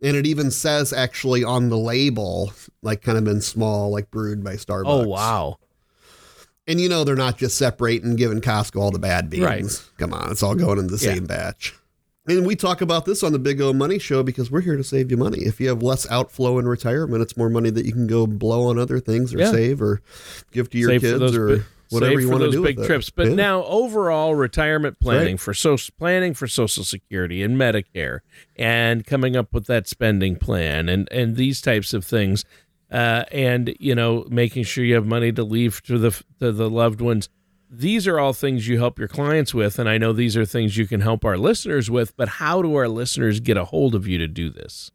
And 0.00 0.16
it 0.16 0.26
even 0.26 0.50
says 0.50 0.92
actually 0.92 1.42
on 1.42 1.68
the 1.70 1.78
label, 1.78 2.52
like 2.82 3.02
kind 3.02 3.16
of 3.18 3.26
in 3.26 3.40
small, 3.40 3.90
like 3.90 4.10
brewed 4.10 4.44
by 4.44 4.54
Starbucks. 4.54 4.82
Oh, 4.86 5.08
wow. 5.08 5.58
And 6.68 6.80
you 6.80 6.88
know 6.88 7.02
they're 7.02 7.16
not 7.16 7.38
just 7.38 7.56
separating, 7.56 8.14
giving 8.16 8.40
Costco 8.40 8.80
all 8.80 8.90
the 8.90 8.98
bad 8.98 9.28
beans. 9.30 9.42
Right. 9.44 9.82
Come 9.98 10.12
on, 10.12 10.30
it's 10.30 10.42
all 10.42 10.54
going 10.54 10.78
in 10.78 10.86
the 10.88 10.92
Yeah. 10.98 11.14
same 11.14 11.26
batch. 11.26 11.74
And 12.28 12.46
we 12.46 12.54
talk 12.54 12.80
about 12.80 13.04
this 13.04 13.24
on 13.24 13.32
the 13.32 13.38
Big 13.40 13.60
O 13.60 13.72
Money 13.72 13.98
Show 13.98 14.22
because 14.22 14.48
we're 14.48 14.60
here 14.60 14.76
to 14.76 14.84
save 14.84 15.10
you 15.10 15.16
money. 15.16 15.38
If 15.40 15.60
you 15.60 15.68
have 15.68 15.82
less 15.82 16.08
outflow 16.08 16.58
in 16.60 16.68
retirement, 16.68 17.20
it's 17.20 17.36
more 17.36 17.50
money 17.50 17.70
that 17.70 17.84
you 17.84 17.92
can 17.92 18.06
go 18.06 18.28
blow 18.28 18.68
on 18.68 18.78
other 18.78 19.00
things 19.00 19.34
or 19.34 19.38
Yeah. 19.40 19.50
save 19.50 19.82
or 19.82 20.00
give 20.52 20.70
to 20.70 20.78
your 20.78 20.90
Save 20.90 21.00
kids 21.00 21.36
or 21.36 21.56
bi- 21.56 21.62
whatever 21.90 22.20
you 22.20 22.30
want 22.30 22.44
to 22.44 22.50
do 22.52 22.62
big 22.62 22.80
trips. 22.84 23.10
But 23.10 23.28
Yeah. 23.28 23.34
now 23.34 23.64
overall 23.64 24.36
retirement 24.36 25.00
planning 25.00 25.32
right. 25.34 25.40
for 25.40 25.52
social 25.52 25.92
planning 25.98 26.32
for 26.32 26.46
Social 26.46 26.84
Security 26.84 27.42
and 27.42 27.56
Medicare 27.56 28.20
and 28.54 29.04
coming 29.04 29.34
up 29.34 29.52
with 29.52 29.66
that 29.66 29.88
spending 29.88 30.36
plan 30.36 30.88
and 30.88 31.08
and 31.10 31.34
these 31.34 31.60
types 31.60 31.92
of 31.92 32.04
things. 32.04 32.44
Uh, 32.88 33.24
and 33.32 33.74
you 33.80 33.96
know, 33.96 34.26
making 34.30 34.62
sure 34.62 34.84
you 34.84 34.94
have 34.94 35.06
money 35.06 35.32
to 35.32 35.42
leave 35.42 35.82
to 35.82 35.98
the 35.98 36.12
to 36.38 36.52
the 36.52 36.70
loved 36.70 37.00
ones. 37.00 37.28
These 37.74 38.06
are 38.06 38.18
all 38.18 38.34
things 38.34 38.68
you 38.68 38.76
help 38.76 38.98
your 38.98 39.08
clients 39.08 39.54
with, 39.54 39.78
and 39.78 39.88
I 39.88 39.96
know 39.96 40.12
these 40.12 40.36
are 40.36 40.44
things 40.44 40.76
you 40.76 40.86
can 40.86 41.00
help 41.00 41.24
our 41.24 41.38
listeners 41.38 41.90
with. 41.90 42.14
But 42.18 42.28
how 42.28 42.60
do 42.60 42.74
our 42.74 42.86
listeners 42.86 43.40
get 43.40 43.56
a 43.56 43.64
hold 43.64 43.94
of 43.94 44.06
you 44.06 44.18
to 44.18 44.28
do 44.28 44.50
this? 44.50 44.90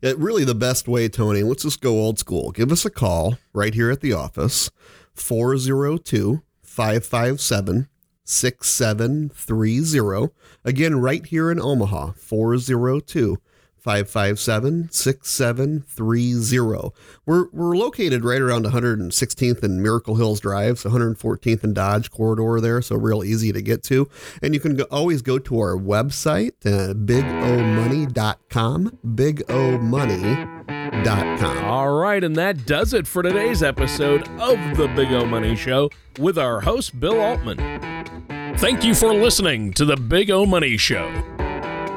Really 0.00 0.44
the 0.44 0.54
best 0.54 0.86
way, 0.86 1.08
Tony. 1.08 1.42
Let's 1.42 1.64
just 1.64 1.80
go 1.80 1.98
old 1.98 2.20
school. 2.20 2.52
Give 2.52 2.70
us 2.70 2.84
a 2.84 2.90
call 2.90 3.38
right 3.52 3.74
here 3.74 3.90
at 3.90 4.00
the 4.00 4.12
office 4.12 4.70
402 5.14 6.40
557 6.62 7.88
6730. 8.24 10.28
Again, 10.64 11.00
right 11.00 11.26
here 11.26 11.50
in 11.50 11.60
Omaha 11.60 12.12
402 12.12 13.38
557 13.84 14.88
6730. 14.90 16.90
We're 17.26 17.46
located 17.52 18.24
right 18.24 18.40
around 18.40 18.64
116th 18.64 19.62
and 19.62 19.82
Miracle 19.82 20.16
Hills 20.16 20.40
Drive, 20.40 20.78
so 20.78 20.88
114th 20.88 21.62
and 21.62 21.74
Dodge 21.74 22.10
corridor 22.10 22.62
there, 22.62 22.80
so 22.80 22.96
real 22.96 23.22
easy 23.22 23.52
to 23.52 23.60
get 23.60 23.82
to. 23.84 24.08
And 24.42 24.54
you 24.54 24.60
can 24.60 24.74
go, 24.74 24.84
always 24.84 25.20
go 25.20 25.38
to 25.38 25.58
our 25.58 25.76
website, 25.76 26.52
uh, 26.64 26.94
bigomoney.com, 26.94 28.98
bigomoney.com. 29.06 31.64
All 31.64 31.90
right, 31.90 32.24
and 32.24 32.36
that 32.36 32.64
does 32.64 32.94
it 32.94 33.06
for 33.06 33.22
today's 33.22 33.62
episode 33.62 34.26
of 34.40 34.58
the 34.78 34.90
Big 34.96 35.12
O 35.12 35.26
Money 35.26 35.56
Show 35.56 35.90
with 36.18 36.38
our 36.38 36.62
host, 36.62 36.98
Bill 36.98 37.20
Altman. 37.20 37.58
Thank 38.56 38.82
you 38.82 38.94
for 38.94 39.12
listening 39.12 39.74
to 39.74 39.84
the 39.84 39.96
Big 39.96 40.30
O 40.30 40.46
Money 40.46 40.78
Show. 40.78 41.12